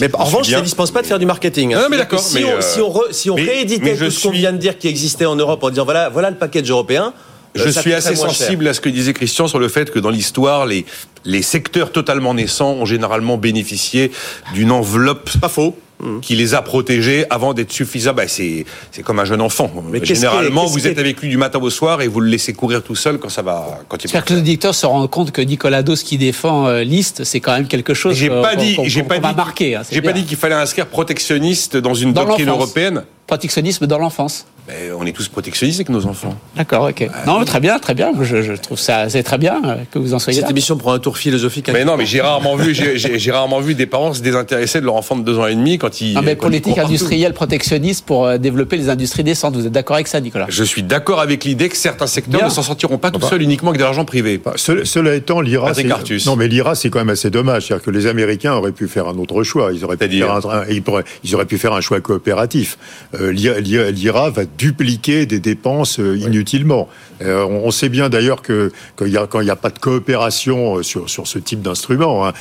mais 0.00 0.08
en 0.14 0.24
revanche, 0.24 0.48
ça 0.48 0.58
ne 0.58 0.64
dispense 0.64 0.92
pas 0.92 1.02
de 1.02 1.06
faire 1.06 1.18
du 1.18 1.26
marketing. 1.26 1.74
Non, 1.74 1.88
mais 1.90 1.96
d'accord. 1.96 2.20
Si, 2.20 2.44
on, 2.44 3.00
si 3.10 3.30
on, 3.30 3.34
rééditait 3.34 3.96
tout 3.96 4.10
ce 4.10 4.22
qu'on 4.22 4.30
vient 4.30 4.52
de 4.52 4.58
dire 4.58 4.78
qui 4.78 4.88
existait 4.88 5.26
en 5.26 5.36
Europe 5.36 5.62
en 5.62 5.70
disant 5.70 5.84
voilà, 5.84 6.08
voilà 6.08 6.30
le 6.30 6.36
package 6.36 6.70
européen, 6.70 7.12
je 7.54 7.64
euh, 7.64 7.72
suis 7.72 7.92
assez 7.92 8.14
sensible 8.14 8.68
à 8.68 8.74
ce 8.74 8.80
que 8.80 8.88
disait 8.88 9.12
Christian 9.12 9.48
sur 9.48 9.58
le 9.58 9.68
fait 9.68 9.90
que 9.90 9.98
dans 9.98 10.10
l'histoire, 10.10 10.66
les, 10.66 10.84
les 11.24 11.42
secteurs 11.42 11.92
totalement 11.92 12.34
naissants 12.34 12.72
ont 12.72 12.84
généralement 12.84 13.36
bénéficié 13.36 14.12
d'une 14.54 14.70
enveloppe. 14.70 15.30
Pas 15.40 15.48
faux 15.48 15.76
qui 16.22 16.34
les 16.34 16.54
a 16.54 16.62
protégés 16.62 17.24
avant 17.30 17.54
d'être 17.54 17.72
suffisants. 17.72 18.14
Bah, 18.14 18.26
c'est 18.26 18.64
c'est 18.90 19.02
comme 19.02 19.18
un 19.18 19.24
jeune 19.24 19.40
enfant. 19.40 19.70
Mais 19.90 20.04
Généralement, 20.04 20.66
vous 20.66 20.86
êtes 20.86 20.98
avec 20.98 21.20
lui 21.20 21.28
du 21.28 21.36
matin 21.36 21.58
au 21.60 21.70
soir 21.70 22.02
et 22.02 22.08
vous 22.08 22.20
le 22.20 22.28
laissez 22.28 22.52
courir 22.52 22.82
tout 22.82 22.96
seul 22.96 23.18
quand 23.18 23.28
ça 23.28 23.42
va. 23.42 23.80
Quand 23.88 24.02
il 24.02 24.10
que 24.10 24.34
l'éditeur 24.34 24.74
se 24.74 24.86
rend 24.86 25.06
compte 25.08 25.30
que 25.30 25.42
Nicolas 25.42 25.82
Dos 25.82 25.96
qui 25.96 26.18
défend 26.18 26.66
euh, 26.66 26.82
Liste, 26.82 27.24
c'est 27.24 27.40
quand 27.40 27.52
même 27.52 27.66
quelque 27.66 27.94
chose. 27.94 28.16
J'ai 28.16 28.28
pas 28.28 28.56
dit, 28.56 28.76
j'ai 28.84 29.02
pas, 29.02 29.18
dit, 29.18 29.26
hein, 29.74 29.82
j'ai 29.90 30.02
pas 30.02 30.12
dit 30.12 30.24
qu'il 30.24 30.36
fallait 30.36 30.54
inscrire 30.54 30.86
protectionniste 30.86 31.76
dans 31.76 31.94
une 31.94 32.12
doctrine 32.12 32.48
européenne. 32.48 33.04
Protectionnisme 33.26 33.86
dans 33.86 33.98
l'enfance. 33.98 34.46
Ben, 34.68 34.92
on 34.98 35.06
est 35.06 35.12
tous 35.12 35.28
protectionnistes 35.28 35.80
avec 35.80 35.88
nos 35.88 36.06
enfants. 36.06 36.36
D'accord, 36.56 36.88
ok. 36.88 37.08
non, 37.26 37.44
très 37.44 37.60
bien, 37.60 37.78
très 37.78 37.94
bien. 37.94 38.12
Je, 38.20 38.52
trouve 38.54 38.78
ça 38.78 39.08
c'est 39.08 39.22
très 39.22 39.38
bien 39.38 39.60
euh, 39.64 39.76
que 39.90 39.98
vous 39.98 40.14
en 40.14 40.18
soyez 40.18 40.40
Cette 40.40 40.50
émission 40.50 40.76
prend 40.76 40.92
un 40.92 40.98
tour 40.98 41.16
philosophique. 41.16 41.70
Mais 41.72 41.84
non, 41.84 41.96
mais 41.96 42.06
j'ai 42.06 42.20
rarement 42.20 42.56
vu, 42.56 42.74
j'ai 42.94 43.30
rarement 43.30 43.60
vu 43.60 43.74
des 43.74 43.86
parents 43.86 44.12
se 44.14 44.22
désintéresser 44.22 44.80
de 44.80 44.86
leur 44.86 44.94
enfant 44.94 45.16
de 45.16 45.22
deux 45.22 45.38
ans 45.38 45.46
et 45.46 45.54
demi 45.54 45.78
quand 45.78 46.00
ils. 46.00 46.14
Non, 46.14 46.22
mais 46.22 46.36
politique 46.36 46.78
industrielle 46.78 47.32
protectionniste 47.32 48.04
pour 48.04 48.26
euh, 48.26 48.38
développer 48.38 48.76
les 48.76 48.88
industries 48.88 49.24
décentes. 49.24 49.56
Vous 49.56 49.66
êtes 49.66 49.72
d'accord 49.72 49.96
avec 49.96 50.08
ça, 50.08 50.20
Nicolas? 50.20 50.46
Je 50.48 50.64
suis 50.64 50.82
d'accord 50.82 51.20
avec 51.20 51.44
l'idée 51.44 51.68
que 51.68 51.76
certains 51.76 52.06
secteurs 52.06 52.44
ne 52.44 52.50
s'en 52.50 52.62
sortiront 52.62 52.98
pas 52.98 53.10
tout 53.10 53.20
seuls 53.20 53.42
uniquement 53.42 53.70
avec 53.70 53.78
de 53.78 53.84
l'argent 53.84 54.04
privé. 54.04 54.38
Bah, 54.38 54.54
cela 54.56 55.14
étant, 55.14 55.40
l'IRA, 55.40 55.72
non, 56.26 56.36
mais 56.36 56.48
l'IRA, 56.48 56.74
c'est 56.74 56.90
quand 56.90 56.98
même 56.98 57.10
assez 57.10 57.30
dommage. 57.30 57.66
C'est-à-dire 57.66 57.84
que 57.84 57.90
les 57.90 58.06
Américains 58.06 58.54
auraient 58.54 58.72
pu 58.72 58.88
faire 58.88 59.08
un 59.08 59.16
autre 59.18 59.42
choix. 59.42 59.70
Ils 59.72 59.84
auraient 59.84 59.96
pu 59.96 60.18
faire 60.18 60.46
un, 60.46 60.64
ils, 60.68 61.34
auraient 61.34 61.46
pu 61.46 61.58
faire 61.58 61.72
un 61.72 61.80
choix 61.80 62.00
coopératif. 62.00 62.78
Euh, 63.14 63.32
L'IRA 63.32 64.30
va 64.30 64.42
dupliquer 64.58 65.26
des 65.26 65.40
dépenses 65.40 65.98
euh, 66.00 66.18
inutilement. 66.18 66.88
Euh, 67.22 67.44
on 67.44 67.70
sait 67.70 67.88
bien 67.88 68.08
d'ailleurs 68.08 68.40
que 68.40 68.72
quand 68.96 69.04
il 69.04 69.12
n'y 69.12 69.50
a, 69.50 69.56
pas 69.56 69.70
de 69.70 69.78
coopération 69.78 70.76
euh, 70.76 70.82
sur, 70.82 71.08
sur 71.10 71.26
ce 71.26 71.38
type 71.38 71.60
d'instrument, 71.60 72.26
hein, 72.26 72.32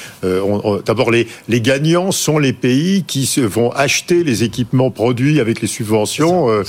d'abord 0.85 1.11
les, 1.11 1.27
les 1.47 1.61
gagnants 1.61 2.11
sont 2.11 2.39
les 2.39 2.53
pays 2.53 3.03
qui 3.03 3.25
se, 3.25 3.41
vont 3.41 3.71
acheter 3.71 4.23
les 4.23 4.43
équipements 4.43 4.91
produits 4.91 5.39
avec 5.39 5.61
les 5.61 5.67
subventions 5.67 6.61
et 6.61 6.63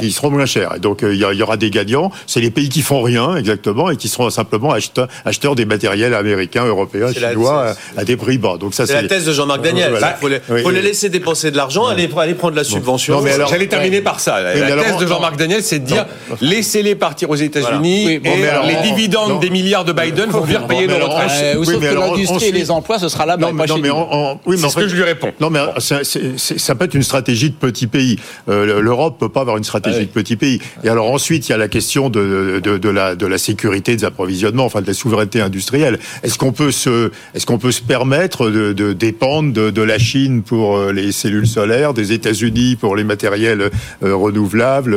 qui 0.00 0.12
seront 0.12 0.30
moins 0.30 0.46
chers. 0.46 0.74
Et 0.76 0.80
donc 0.80 1.00
il 1.02 1.14
y, 1.14 1.42
aura 1.42 1.56
des 1.56 1.70
gagnants. 1.70 2.10
C'est 2.26 2.40
les 2.40 2.50
pays 2.50 2.68
qui 2.68 2.82
font 2.82 3.02
rien 3.02 3.36
exactement 3.36 3.90
et 3.90 3.96
qui 3.96 4.08
seront 4.08 4.30
simplement 4.30 4.72
acheteurs, 4.72 5.08
acheteurs 5.24 5.54
des 5.54 5.64
matériels 5.64 6.14
américains, 6.14 6.64
européens, 6.64 7.12
chinois 7.12 7.74
à, 7.96 8.04
des 8.04 8.16
prix 8.16 8.38
bas. 8.38 8.56
Donc 8.58 8.74
ça 8.74 8.86
c'est 8.86 9.02
la 9.02 9.08
thèse 9.08 9.26
de 9.26 9.32
Jean-Marc 9.32 9.62
Daniel. 9.62 9.92
Il 10.22 10.62
faut, 10.62 10.70
les, 10.70 10.82
laisser 10.82 11.08
dépenser 11.08 11.50
de 11.50 11.56
l'argent, 11.56 11.86
aller, 11.86 12.08
aller 12.16 12.34
prendre 12.34 12.56
la 12.56 12.64
subvention. 12.64 13.22
J'allais 13.48 13.68
terminer 13.68 14.00
par 14.00 14.20
ça. 14.20 14.40
La 14.54 14.82
thèse 14.82 14.96
de 14.98 15.06
Jean-Marc 15.06 15.36
Daniel, 15.36 15.62
c'est 15.62 15.80
de 15.80 15.84
dire 15.84 16.06
laissez-les 16.40 16.94
partir 16.94 17.30
aux 17.30 17.36
États-Unis 17.36 18.10
et 18.10 18.20
les 18.20 18.90
dividendes 18.90 19.40
des 19.40 19.50
milliards 19.50 19.84
de 19.84 19.92
Biden 19.92 20.30
vont 20.30 20.40
venir 20.40 20.66
payer 20.66 20.86
nos 20.86 20.94
retraites. 20.94 21.56
Euh, 21.56 21.64
sauf 21.64 21.80
que 21.80 21.94
l'industrie 21.94 22.46
et 22.46 22.52
les 22.52 22.70
emplois, 22.70 22.98
ce 22.98 23.08
sera 23.08 23.26
là. 23.26 23.36
Non, 23.36 23.52
mais, 23.52 23.66
c'est 23.66 24.68
ce 24.68 24.76
que 24.76 24.88
je 24.88 24.96
lui 24.96 25.02
réponds. 25.02 25.32
Non, 25.40 25.50
mais 25.50 25.60
ça 25.78 26.74
peut 26.74 26.84
être 26.84 26.94
une 26.94 27.02
stratégie 27.02 27.50
de 27.50 27.54
petit 27.54 27.86
pays. 27.86 28.18
Euh, 28.48 28.80
L'Europe 28.80 29.18
peut 29.18 29.28
pas 29.28 29.40
avoir 29.40 29.56
une 29.56 29.64
stratégie 29.64 30.00
de 30.00 30.10
petit 30.10 30.36
pays. 30.36 30.60
Et 30.84 30.88
alors 30.88 31.10
ensuite, 31.10 31.48
il 31.48 31.52
y 31.52 31.54
a 31.54 31.58
la 31.58 31.68
question 31.68 32.08
de, 32.10 32.60
de, 32.62 32.88
la, 32.88 33.14
de 33.14 33.26
la 33.26 33.38
sécurité 33.38 33.96
des 33.96 34.04
approvisionnements, 34.04 34.64
enfin 34.64 34.80
de 34.80 34.86
la 34.86 34.94
souveraineté 34.94 35.40
industrielle. 35.40 35.98
Est-ce 36.22 36.38
qu'on 36.38 36.52
peut 36.52 36.70
se, 36.70 37.10
est-ce 37.34 37.46
qu'on 37.46 37.58
peut 37.58 37.72
se 37.72 37.82
permettre 37.82 38.50
de, 38.50 38.92
dépendre 38.92 39.52
de, 39.52 39.82
la 39.82 39.98
Chine 39.98 40.42
pour 40.42 40.76
euh, 40.76 40.92
les 40.92 41.12
cellules 41.12 41.46
solaires, 41.46 41.94
des 41.94 42.12
États-Unis 42.12 42.76
pour 42.76 42.96
les 42.96 43.04
matériels 43.04 43.70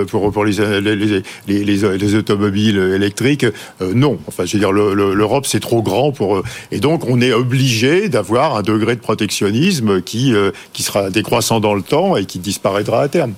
pour, 0.05 0.45
les, 0.45 0.81
les, 0.81 1.23
les, 1.47 1.63
les, 1.63 2.15
automobiles 2.15 2.77
électriques. 2.77 3.45
Euh, 3.81 3.93
non, 3.93 4.19
enfin, 4.27 4.45
je 4.45 4.53
veux 4.53 4.59
dire, 4.59 4.71
l'Europe 4.71 5.45
c'est 5.45 5.59
trop 5.59 5.81
grand 5.81 6.11
pour 6.11 6.37
eux. 6.37 6.43
Et 6.71 6.79
donc, 6.79 7.05
on 7.07 7.21
est 7.21 7.33
obligé 7.33 8.09
d'avoir 8.09 8.55
un 8.55 8.61
degré 8.61 8.95
de 8.95 9.01
protectionnisme 9.01 10.01
qui 10.01 10.33
euh, 10.33 10.51
qui 10.73 10.83
sera 10.83 11.09
décroissant 11.09 11.59
dans 11.59 11.73
le 11.73 11.81
temps 11.81 12.15
et 12.17 12.25
qui 12.25 12.39
disparaîtra 12.39 13.01
à 13.01 13.07
terme. 13.07 13.33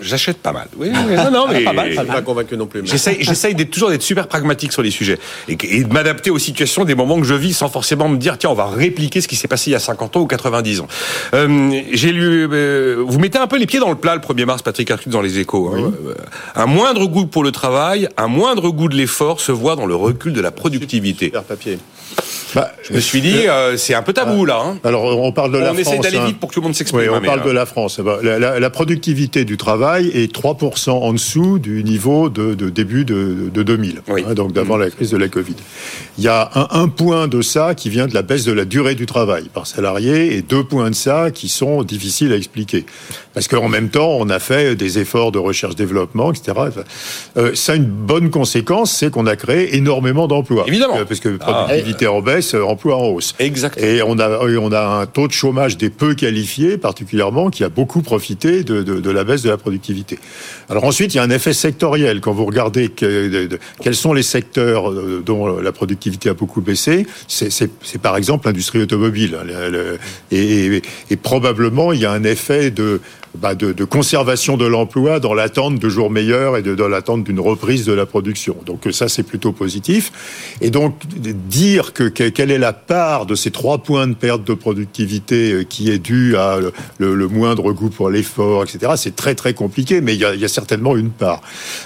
J'achète 0.00 0.38
pas 0.38 0.52
mal. 0.52 0.68
Oui, 0.76 0.90
non, 0.90 1.30
non, 1.30 1.46
mais 1.48 1.62
pas 1.62 1.72
mal, 1.72 1.94
pas, 1.94 2.22
convaincu 2.22 2.56
non 2.56 2.66
plus. 2.66 2.82
J'essaye, 2.84 3.54
toujours 3.68 3.90
d'être 3.90 4.02
super 4.02 4.28
pragmatique 4.28 4.72
sur 4.72 4.82
les 4.82 4.90
sujets 4.90 5.18
et, 5.48 5.56
de 5.56 5.92
m'adapter 5.92 6.30
aux 6.30 6.38
situations 6.38 6.84
des 6.84 6.94
moments 6.94 7.18
que 7.20 7.26
je 7.26 7.34
vis 7.34 7.52
sans 7.52 7.68
forcément 7.68 8.08
me 8.08 8.16
dire 8.16 8.38
tiens 8.38 8.50
on 8.50 8.54
va 8.54 8.66
répliquer 8.66 9.20
ce 9.20 9.28
qui 9.28 9.36
s'est 9.36 9.48
passé 9.48 9.70
il 9.70 9.72
y 9.72 9.76
a 9.76 9.80
50 9.80 10.16
ans 10.16 10.20
ou 10.20 10.26
90 10.26 10.80
ans. 10.80 10.88
Euh, 11.34 11.80
j'ai 11.92 12.12
lu, 12.12 12.48
euh, 12.50 13.02
vous 13.06 13.18
mettez 13.18 13.38
un 13.38 13.46
peu 13.46 13.58
les 13.58 13.66
pieds 13.66 13.80
dans 13.80 13.90
le 13.90 13.96
plat 13.96 14.14
le 14.14 14.20
1er 14.20 14.44
mars, 14.44 14.62
Patrick 14.62 14.90
Arthur 14.90 15.10
dans 15.10 15.22
les 15.22 15.38
Échos. 15.38 15.72
Hein. 15.74 15.92
Un 16.54 16.66
moindre 16.66 17.06
goût 17.06 17.26
pour 17.26 17.44
le 17.44 17.52
travail, 17.52 18.08
un 18.16 18.28
moindre 18.28 18.70
goût 18.70 18.88
de 18.88 18.96
l'effort 18.96 19.40
se 19.40 19.52
voit 19.52 19.76
dans 19.76 19.86
le 19.86 19.94
recul 19.94 20.32
de 20.32 20.40
la 20.40 20.50
productivité. 20.50 21.26
Super 21.26 21.44
papier. 21.44 21.78
Bah, 22.54 22.72
je 22.82 22.94
me 22.94 23.00
suis 23.00 23.20
dit, 23.20 23.46
euh, 23.46 23.76
c'est 23.76 23.94
un 23.94 24.02
peu 24.02 24.12
tabou 24.12 24.44
là. 24.44 24.60
Hein. 24.64 24.78
Alors 24.84 25.04
on 25.04 25.32
parle 25.32 25.52
de 25.52 25.58
la 25.58 25.66
France. 25.66 25.76
On 25.76 25.80
essaie 25.80 25.98
d'aller 25.98 26.18
hein. 26.18 26.26
vite 26.26 26.40
pour 26.40 26.48
que 26.48 26.54
tout 26.54 26.60
le 26.60 26.64
monde 26.64 26.74
s'exprime. 26.74 27.02
Oui, 27.02 27.08
on 27.08 27.20
parle 27.20 27.44
de 27.44 27.50
la 27.50 27.66
France. 27.66 28.00
Bah, 28.00 28.18
la, 28.22 28.70
productivité 28.70 29.44
du 29.44 29.56
travail 29.56 30.08
est 30.08 30.32
3% 30.34 30.90
en 30.90 31.12
dessous 31.12 31.58
du 31.58 31.82
niveau 31.84 32.28
de, 32.28 32.54
début 32.70 33.04
de, 33.04 33.50
2000, 33.54 34.02
hein, 34.08 34.34
donc 34.34 34.52
d'avant 34.52 34.76
la 34.76 34.90
crise 34.90 35.10
de 35.10 35.16
la 35.16 35.28
Covid. 35.28 35.56
Il 36.18 36.24
y 36.24 36.28
a 36.28 36.50
un, 36.54 36.88
point 36.88 37.28
de 37.28 37.42
ça 37.42 37.74
qui 37.74 37.90
vient 37.90 38.06
de 38.06 38.14
la 38.14 38.22
baisse 38.22 38.44
de 38.44 38.52
la 38.52 38.64
durée 38.64 38.94
du 38.94 39.06
travail 39.06 39.48
par 39.52 39.66
salarié 39.66 40.36
et 40.36 40.42
deux 40.42 40.64
points 40.64 40.90
de 40.90 40.94
ça 40.94 41.30
qui 41.30 41.48
sont 41.48 41.82
difficiles 41.82 42.32
à 42.32 42.36
expliquer. 42.36 42.86
Parce 43.38 43.46
qu'en 43.46 43.68
même 43.68 43.88
temps, 43.88 44.16
on 44.18 44.30
a 44.30 44.40
fait 44.40 44.74
des 44.74 44.98
efforts 44.98 45.30
de 45.30 45.38
recherche-développement, 45.38 46.32
etc. 46.32 46.58
Euh, 47.36 47.54
ça 47.54 47.74
a 47.74 47.76
une 47.76 47.84
bonne 47.84 48.30
conséquence, 48.30 48.90
c'est 48.90 49.12
qu'on 49.12 49.26
a 49.26 49.36
créé 49.36 49.76
énormément 49.76 50.26
d'emplois. 50.26 50.64
Évidemment. 50.66 50.96
Euh, 50.96 51.04
parce 51.04 51.20
que 51.20 51.36
productivité 51.36 52.08
en 52.08 52.20
baisse, 52.20 52.54
euh, 52.54 52.64
emploi 52.64 52.96
en 52.96 53.10
hausse. 53.10 53.36
Exact. 53.38 53.80
Et 53.80 54.02
on 54.02 54.18
a, 54.18 54.40
on 54.44 54.72
a 54.72 54.80
un 54.80 55.06
taux 55.06 55.28
de 55.28 55.32
chômage 55.32 55.76
des 55.76 55.88
peu 55.88 56.16
qualifiés, 56.16 56.78
particulièrement, 56.78 57.48
qui 57.48 57.62
a 57.62 57.68
beaucoup 57.68 58.02
profité 58.02 58.64
de, 58.64 58.82
de, 58.82 58.98
de 58.98 59.10
la 59.12 59.22
baisse 59.22 59.42
de 59.42 59.50
la 59.50 59.56
productivité. 59.56 60.18
Alors 60.68 60.82
ensuite, 60.82 61.14
il 61.14 61.18
y 61.18 61.20
a 61.20 61.22
un 61.22 61.30
effet 61.30 61.52
sectoriel. 61.52 62.20
Quand 62.20 62.32
vous 62.32 62.44
regardez 62.44 62.88
que, 62.88 63.48
quels 63.80 63.94
sont 63.94 64.14
les 64.14 64.24
secteurs 64.24 64.92
dont 65.24 65.46
la 65.60 65.70
productivité 65.70 66.28
a 66.28 66.34
beaucoup 66.34 66.60
baissé, 66.60 67.06
c'est 67.28 67.70
par 68.02 68.16
exemple 68.16 68.48
l'industrie 68.48 68.82
automobile. 68.82 69.38
et, 70.32 70.82
et, 71.10 71.16
probablement, 71.16 71.92
il 71.92 72.00
y 72.00 72.04
a 72.04 72.10
un 72.10 72.24
effet 72.24 72.72
de 72.72 73.00
bah 73.40 73.54
de, 73.54 73.72
conservation 73.84 74.56
de 74.56 74.66
l'emploi 74.66 75.20
dans 75.20 75.34
l'attente 75.34 75.78
de 75.78 75.88
jours 75.88 76.10
meilleurs 76.10 76.56
et 76.56 76.62
de, 76.62 76.74
dans 76.74 76.88
l'attente 76.88 77.24
d'une 77.24 77.40
reprise 77.40 77.84
de 77.84 77.92
la 77.92 78.06
production. 78.06 78.56
Donc 78.66 78.88
ça, 78.90 79.08
c'est 79.08 79.22
plutôt 79.22 79.52
positif. 79.52 80.12
Et 80.60 80.70
donc 80.70 80.94
dire 81.48 81.92
que, 81.92 82.04
quelle 82.04 82.50
est 82.50 82.58
la 82.58 82.72
part 82.72 83.26
de 83.26 83.34
ces 83.34 83.50
trois 83.50 83.78
points 83.78 84.06
de 84.06 84.14
perte 84.14 84.44
de 84.44 84.54
productivité 84.54 85.52
euh, 85.52 85.64
qui 85.64 85.90
est 85.90 85.98
due 85.98 86.36
à 86.36 86.58
le, 86.98 87.14
le, 87.14 87.28
moindre 87.28 87.72
goût 87.72 87.90
pour 87.90 88.10
l'effort, 88.10 88.64
etc., 88.64 88.92
c'est 88.96 89.14
très 89.14 89.34
très 89.34 89.54
compliqué, 89.54 90.00
mais 90.00 90.14
il 90.14 90.20
y, 90.20 90.24
a, 90.24 90.34
il 90.34 90.40
y 90.40 90.44
a 90.44 90.48
certainement 90.48 90.96
une 90.96 91.10
part. 91.10 91.40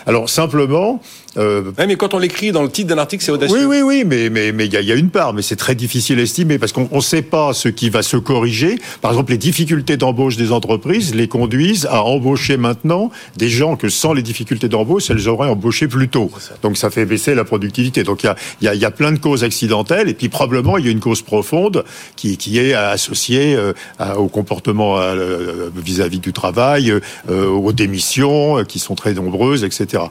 Alors 0.06 0.28
simplement, 0.28 1.02
euh, 1.38 1.72
mais 1.78 1.96
quand 1.96 2.14
on 2.14 2.18
l'écrit 2.18 2.52
dans 2.52 2.62
le 2.62 2.70
titre 2.70 2.88
d'un 2.88 2.98
article, 2.98 3.24
c'est 3.24 3.32
audacieux. 3.32 3.66
Oui, 3.66 3.80
oui, 3.80 3.82
oui, 3.82 4.04
mais 4.06 4.28
mais 4.28 4.52
mais 4.52 4.66
il 4.66 4.72
y, 4.72 4.92
a 4.92 4.94
une 4.94 5.08
part, 5.08 5.32
mais 5.32 5.42
c'est 5.42 5.56
très 5.56 5.74
difficile 5.74 6.18
à 6.18 6.22
estimer 6.22 6.58
parce 6.58 6.72
qu'on 6.72 6.88
ne 6.90 7.00
sait 7.00 7.22
pas 7.22 7.52
ce 7.54 7.68
qui 7.68 7.88
va 7.88 8.02
se 8.02 8.16
corriger. 8.16 8.78
Par 9.00 9.12
exemple, 9.12 9.32
les 9.32 9.38
difficultés 9.38 9.96
d'embauche 9.96 10.36
des 10.36 10.52
entreprises 10.52 11.14
les 11.14 11.28
conduisent 11.28 11.86
à 11.86 12.02
embaucher 12.02 12.56
maintenant 12.56 13.10
des 13.36 13.48
gens 13.48 13.76
que 13.76 13.88
sans 13.88 14.12
les 14.12 14.22
difficultés 14.22 14.68
d'embauche, 14.68 15.10
elles 15.10 15.28
auraient 15.28 15.48
embauché 15.48 15.88
plus 15.88 16.08
tôt. 16.08 16.30
Donc 16.62 16.76
ça 16.76 16.90
fait 16.90 17.06
baisser 17.06 17.34
la 17.34 17.44
productivité. 17.44 18.04
Donc 18.04 18.22
il 18.24 18.26
y 18.26 18.28
a, 18.28 18.36
y, 18.60 18.68
a, 18.68 18.74
y 18.74 18.84
a 18.84 18.90
plein 18.90 19.12
de 19.12 19.18
causes 19.18 19.44
accidentelles 19.44 20.08
et 20.08 20.14
puis 20.14 20.28
probablement 20.28 20.76
il 20.76 20.84
y 20.84 20.88
a 20.88 20.92
une 20.92 21.00
cause 21.00 21.22
profonde 21.22 21.84
qui, 22.16 22.36
qui 22.36 22.58
est 22.58 22.74
associée 22.74 23.56
euh, 23.56 23.72
au 24.16 24.28
comportement 24.28 24.98
euh, 24.98 25.70
vis-à-vis 25.74 26.20
du 26.20 26.32
travail, 26.32 26.92
aux 27.28 27.72
démissions 27.72 28.64
qui 28.64 28.78
sont 28.78 28.94
très 28.94 29.14
nombreuses, 29.14 29.64
etc. 29.64 30.04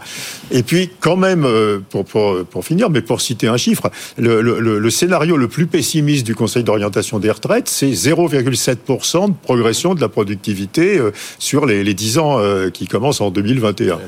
Et 0.51 0.63
puis 0.63 0.89
quand 0.99 1.11
quand 1.12 1.17
même, 1.17 1.45
pour, 1.89 2.06
pour, 2.06 2.45
pour 2.45 2.63
finir, 2.63 2.89
mais 2.89 3.02
pour 3.02 3.19
citer 3.19 3.47
un 3.47 3.58
chiffre, 3.58 3.89
le, 4.17 4.41
le, 4.41 4.80
le 4.80 4.89
scénario 4.89 5.36
le 5.36 5.50
plus 5.50 5.67
pessimiste 5.67 6.26
du 6.26 6.36
Conseil 6.36 6.63
d'orientation 6.63 7.19
des 7.19 7.30
retraites, 7.30 7.67
c'est 7.67 7.89
0,7% 7.91 9.28
de 9.28 9.34
progression 9.43 9.93
de 9.93 10.00
la 10.00 10.08
productivité 10.08 11.02
sur 11.38 11.65
les, 11.65 11.84
les 11.84 11.93
10 11.93 12.17
ans 12.17 12.39
qui 12.74 12.88
commencent 12.88 13.19
en 13.19 13.30
2021. 13.30 14.00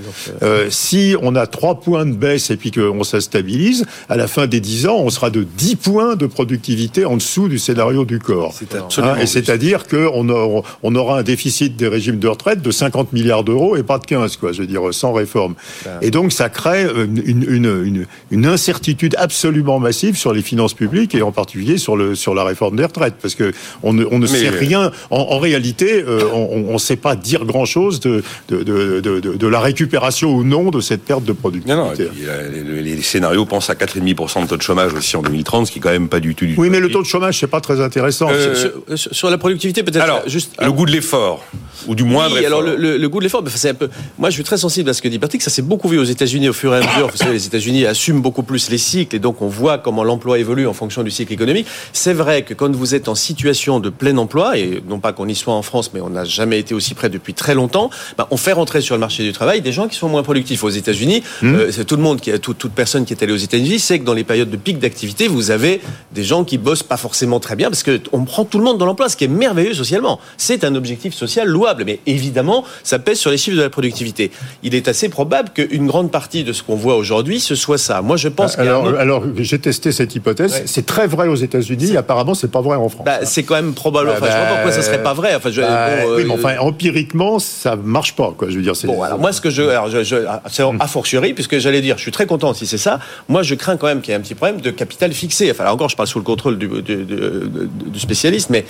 si 0.70 1.16
on 1.22 1.36
a 1.36 1.46
3 1.46 1.82
points 1.82 2.06
de 2.06 2.14
baisse 2.14 2.52
et 2.52 2.56
puis 2.56 2.72
qu'on 2.72 3.04
se 3.04 3.20
stabilise, 3.20 3.86
à 4.08 4.16
la 4.16 4.28
fin 4.28 4.48
des 4.48 4.62
10 4.62 4.88
ans, 4.88 4.98
on 5.00 5.10
sera 5.10 5.30
de 5.30 5.44
10 5.44 5.76
points 5.76 6.16
de 6.16 6.26
productivité 6.26 7.04
en 7.04 7.18
dessous 7.18 7.50
du 7.50 7.60
scénario 7.60 8.06
du 8.06 8.20
corps. 8.20 8.54
Hein, 8.98 9.16
et 9.22 9.26
c'est-à-dire 9.26 9.88
qu'on 9.88 10.64
on 10.84 10.96
aura 10.96 11.20
un 11.20 11.24
déficit 11.24 11.76
des 11.76 11.90
régimes 11.90 12.20
de 12.20 12.28
retraite 12.30 12.62
de 12.62 12.72
50 12.72 13.12
milliards 13.12 13.44
d'euros 13.44 13.76
et 13.76 13.84
pas 13.84 13.98
de 13.98 14.06
15, 14.06 14.38
quoi, 14.38 14.54
je 14.54 14.62
veux 14.62 14.68
dire, 14.68 14.82
sans 14.94 15.14
réforme. 15.14 15.56
Ben. 15.84 15.92
Et 16.02 16.12
donc, 16.12 16.32
ça 16.32 16.50
crée 16.50 16.86
une, 16.96 17.46
une, 17.48 18.06
une, 18.32 18.46
incertitude 18.46 19.16
absolument 19.18 19.80
massive 19.80 20.18
sur 20.18 20.34
les 20.34 20.42
finances 20.42 20.74
publiques 20.74 21.16
et 21.16 21.22
en 21.22 21.32
particulier 21.32 21.78
sur, 21.78 21.96
le, 21.96 22.16
sur 22.16 22.36
la 22.36 22.44
réforme 22.44 22.76
des 22.76 22.86
retraites. 22.86 23.16
Parce 23.22 23.36
que 23.36 23.54
on 23.82 23.94
ne, 23.94 24.06
on 24.10 24.20
ne 24.20 24.28
sait 24.28 24.50
rien. 24.50 24.92
En, 25.10 25.40
réalité, 25.40 26.04
euh, 26.08 26.24
on 26.34 26.74
ne 26.74 26.78
sait 26.78 26.96
pas 26.96 27.16
dire 27.16 27.46
grand-chose 27.46 28.00
de 28.00 28.24
de, 28.50 28.64
de, 28.64 29.00
de, 29.00 29.20
de, 29.20 29.48
la 29.48 29.60
récupération 29.60 30.34
ou 30.34 30.44
non 30.44 30.70
de 30.70 30.82
cette 30.82 31.04
perte 31.04 31.24
de 31.24 31.34
productivité. 31.34 31.76
Non, 31.76 31.88
non, 31.88 31.94
les, 31.94 33.02
scénarios 33.02 33.46
pensent 33.46 33.70
à 33.70 33.74
4,5% 33.74 34.44
de 34.44 34.48
taux 34.48 34.58
de 34.58 34.62
chômage 34.62 34.94
aussi 34.94 35.16
en 35.16 35.22
2030, 35.22 35.68
ce 35.68 35.72
qui 35.72 35.80
est 35.80 35.82
quand 35.82 35.92
même 35.92 36.10
pas 36.10 36.20
du 36.20 36.36
tout 36.36 36.46
du 36.46 36.56
Oui, 36.58 36.70
mais 36.70 36.80
le 36.80 36.90
taux 36.90 37.02
de 37.02 37.08
chômage, 37.08 37.40
c'est 37.40 37.48
pas 37.48 37.62
très 37.62 37.82
intéressant. 37.82 38.30
Euh, 38.32 38.72
sur, 38.96 39.30
la 39.30 39.38
productivité, 39.38 39.84
peut-être. 39.84 40.04
Alors, 40.04 40.24
juste 40.28 40.54
le 40.62 40.72
goût 40.72 40.86
de 40.86 40.92
l'effort 40.92 41.44
ou 41.88 41.96
du 41.96 42.04
moindre 42.04 42.36
oui, 42.38 42.46
alors 42.46 42.62
le, 42.62 43.08
goût 43.08 43.20
de 43.20 43.24
l'effort, 43.24 43.44
c'est 43.56 43.70
un 43.70 43.74
peu. 43.74 43.90
Moi, 44.18 44.30
je 44.30 44.36
suis 44.36 44.44
très 44.44 44.58
sensible 44.58 44.90
à 44.90 44.94
ce 44.94 45.02
que 45.02 45.08
dit 45.08 45.20
Patrick. 45.20 45.42
Ça 45.42 45.50
s'est 45.50 45.62
beaucoup 45.62 45.88
vu 45.88 45.98
aux 45.98 46.04
États-Unis 46.04 46.50
au 46.50 46.54
fur 46.54 46.74
et 46.74 46.78
à 46.78 46.80
mesure. 46.80 47.08
Vous 47.10 47.18
savez, 47.18 47.34
les 47.34 47.46
États-Unis 47.46 47.86
assument 47.86 48.22
beaucoup 48.22 48.44
plus 48.44 48.70
les 48.70 48.78
cycles 48.78 49.16
et 49.16 49.20
donc 49.20 49.42
on 49.42 49.48
voit 49.48 49.78
comment 49.78 50.04
l'emploi 50.04 50.40
évolue 50.40 50.68
en 50.68 50.74
fonction 50.74 51.04
du 51.04 51.12
cycle 51.12 51.34
économique. 51.34 51.68
C'est 51.92 52.14
vrai 52.14 52.44
que 52.44 52.54
quand 52.54 52.74
vous 52.76 52.96
êtes 52.96 53.08
en 53.08 53.16
situation 53.16 53.80
de 53.80 53.90
plein 53.90 54.18
emploi 54.18 54.58
et 54.58 54.84
non 54.88 55.00
pas 55.00 55.14
qu'on 55.14 55.28
y 55.28 55.36
soit 55.36 55.54
en 55.54 55.62
France, 55.62 55.92
mais 55.94 56.02
on 56.02 56.10
n'a 56.10 56.26
jamais 56.26 56.60
été 56.60 56.74
aussi 56.74 56.94
près 56.94 57.10
depuis 57.10 57.34
très 57.34 57.56
longtemps, 57.56 57.90
bah, 58.18 58.28
on 58.32 58.38
fait 58.38 58.54
rentrer 58.54 58.82
sur 58.82 58.96
le 58.96 59.00
marché 59.00 59.24
du 59.24 59.34
travail 59.34 59.62
des 59.62 59.72
gens 59.72 59.88
qui 59.88 59.98
sont 59.98 60.10
moins 60.10 60.24
productifs. 60.24 60.64
Aux 60.64 60.70
États-Unis, 60.70 61.24
mmh. 61.42 61.54
euh, 61.54 61.72
c'est 61.72 61.86
tout 61.86 61.96
le 61.96 62.02
monde 62.02 62.22
qui 62.22 62.32
toute, 62.40 62.58
toute 62.58 62.74
personne 62.74 63.06
qui 63.06 63.14
est 63.14 63.24
allée 63.24 63.34
aux 63.34 63.38
États-Unis 63.38 63.80
sait 63.80 64.00
que 64.00 64.04
dans 64.04 64.14
les 64.14 64.24
périodes 64.24 64.50
de 64.50 64.58
pic 64.58 64.80
d'activité, 64.80 65.28
vous 65.28 65.52
avez 65.52 65.82
des 66.14 66.24
gens 66.24 66.44
qui 66.44 66.58
bossent 66.58 66.84
pas 66.84 66.98
forcément 66.98 67.40
très 67.40 67.56
bien 67.56 67.70
parce 67.70 67.84
que 67.84 68.00
on 68.12 68.24
prend 68.24 68.46
tout 68.46 68.58
le 68.58 68.64
monde 68.64 68.78
dans 68.78 68.86
l'emploi, 68.86 69.10
ce 69.10 69.18
qui 69.18 69.26
est 69.26 69.30
merveilleux 69.30 69.74
socialement. 69.74 70.20
C'est 70.38 70.64
un 70.64 70.76
objectif 70.76 71.14
social 71.14 71.48
louable, 71.48 71.73
mais 71.86 72.00
évidemment, 72.06 72.64
ça 72.84 73.00
pèse 73.00 73.20
sur 73.20 73.32
les 73.32 73.38
chiffres 73.38 73.58
de 73.58 73.62
la 73.62 73.70
productivité. 73.70 74.32
Il 74.62 74.76
est 74.76 74.88
assez 74.88 75.10
probable 75.10 75.50
qu'une 75.50 75.88
grande 75.88 76.12
partie 76.12 76.44
de 76.44 76.54
ce 76.54 76.64
qu'on 76.64 76.76
voit 76.76 76.96
aujourd'hui, 76.96 77.40
ce 77.40 77.56
soit 77.56 77.78
ça. 77.78 78.02
Moi, 78.02 78.18
je 78.18 78.28
pense. 78.28 78.58
Alors, 78.60 78.88
alors 79.00 79.24
j'ai 79.38 79.60
testé 79.60 79.92
cette 79.92 80.16
hypothèse. 80.16 80.64
C'est 80.66 80.86
très 80.86 81.08
vrai 81.08 81.28
aux 81.28 81.36
États-Unis. 81.36 81.98
Apparemment, 81.98 82.34
c'est 82.34 82.52
pas 82.52 82.62
vrai 82.62 82.78
en 82.78 82.90
France. 82.90 83.06
Bah, 83.06 83.26
c'est 83.26 83.44
quand 83.44 83.56
même 83.56 83.74
probable. 83.74 84.10
Enfin, 84.10 84.26
je 84.26 84.32
vois 84.32 84.46
pas 84.46 84.54
pourquoi 84.54 84.72
ça 84.72 84.82
serait 84.82 85.04
pas 85.04 85.14
vrai. 85.14 85.36
Enfin, 85.36 85.52
je, 85.52 85.62
bah, 85.62 85.90
oui, 86.16 86.24
mais 86.26 86.32
euh, 86.32 86.36
enfin, 86.36 86.58
empiriquement, 86.60 87.40
ça 87.40 87.76
marche 87.76 88.16
pas. 88.16 88.34
Quoi. 88.38 88.50
Je 88.50 88.56
veux 88.58 88.62
dire. 88.62 88.74
Bon, 88.86 89.02
alors 89.02 89.20
moi, 89.20 89.32
ce 89.32 89.42
que 89.42 89.50
je, 89.50 89.64
alors, 89.64 89.90
je, 89.90 90.04
je 90.04 90.16
c'est 90.50 90.64
a 90.64 90.88
fortiori, 90.88 91.34
puisque 91.34 91.58
j'allais 91.60 91.82
dire, 91.82 91.98
je 91.98 92.02
suis 92.04 92.12
très 92.12 92.26
content 92.26 92.54
si 92.54 92.66
c'est 92.66 92.78
ça. 92.78 93.00
Moi, 93.30 93.44
je 93.44 93.56
crains 93.56 93.78
quand 93.78 93.88
même 93.88 94.02
qu'il 94.02 94.12
y 94.12 94.14
ait 94.14 94.18
un 94.18 94.22
petit 94.22 94.36
problème 94.36 94.62
de 94.62 94.72
capital 94.72 95.14
fixé. 95.14 95.50
Enfin, 95.52 95.64
là 95.64 95.74
encore, 95.74 95.90
je 95.90 95.96
parle 95.96 96.08
sous 96.08 96.20
le 96.20 96.26
contrôle 96.26 96.58
du, 96.58 96.68
du, 96.68 97.06
du 97.06 98.00
spécialiste, 98.00 98.50
mais 98.50 98.66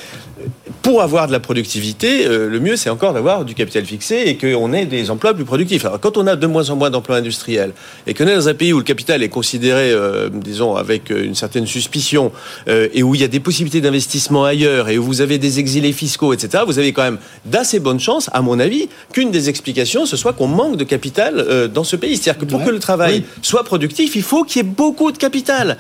pour 0.84 1.02
avoir 1.02 1.28
de 1.28 1.32
la 1.32 1.40
productivité, 1.40 2.28
euh, 2.28 2.50
le 2.50 2.60
mieux 2.60 2.76
c'est 2.76 2.90
encore 2.90 3.14
d'avoir 3.14 3.46
du 3.46 3.56
capital 3.56 3.86
fixé 3.86 4.24
et 4.26 4.38
qu'on 4.38 4.74
ait 4.74 4.86
des 4.86 5.10
emplois 5.10 5.34
plus 5.34 5.46
productifs. 5.46 5.86
Alors 5.86 6.00
quand 6.00 6.18
on 6.18 6.28
a 6.28 6.36
de 6.36 6.46
moins 6.46 6.70
en 6.70 6.76
moins 6.76 6.90
d'emplois 6.90 7.16
industriels 7.16 7.72
et 8.06 8.14
qu'on 8.14 8.28
est 8.28 8.36
dans 8.36 8.50
un 8.50 8.54
pays 8.54 8.74
où 8.74 8.80
le 8.80 8.84
capital 8.84 9.24
est 9.24 9.30
considéré, 9.30 9.92
euh, 9.92 10.28
disons, 10.30 10.76
avec 10.76 11.10
euh, 11.10 11.24
une 11.24 11.36
certaine 11.36 11.66
suspicion 11.66 12.34
et 12.68 13.02
où 13.02 13.16
il 13.16 13.22
y 13.22 13.24
a 13.24 13.30
des 13.30 13.40
possibilités 13.40 13.80
d'investissement 13.80 14.44
ailleurs 14.44 14.90
et 14.90 14.98
où 14.98 15.04
vous 15.04 15.22
avez 15.22 15.38
des 15.38 15.60
exilés 15.60 15.94
fiscaux, 15.94 16.34
etc., 16.34 16.64
vous 16.68 16.80
avez 16.80 16.92
quand 16.92 17.04
même 17.04 17.18
d'assez 17.46 17.80
bonnes 17.80 18.00
chances, 18.00 18.30
à 18.34 18.42
mon 18.42 18.60
avis, 18.60 18.90
qu'une 19.14 19.32
des 19.32 19.48
explications 19.48 20.06
ce 20.06 20.18
soit 20.18 20.34
qu'on 20.34 20.48
manque 20.48 20.76
de 20.76 20.84
capital 20.84 21.70
dans 21.74 21.86
ce 21.86 21.96
pays. 21.96 22.18
C'est-à-dire 22.18 22.42
que 22.42 22.46
pour 22.46 22.64
que 22.64 22.70
le 22.70 22.80
travail 22.80 23.24
soit 23.42 23.64
productif, 23.64 24.18
il 24.18 24.22
faut 24.22 24.44
qu'il 24.44 24.62
y 24.62 24.66
ait 24.66 24.70
beaucoup 24.70 25.12
de 25.14 25.18
capital. 25.18 25.78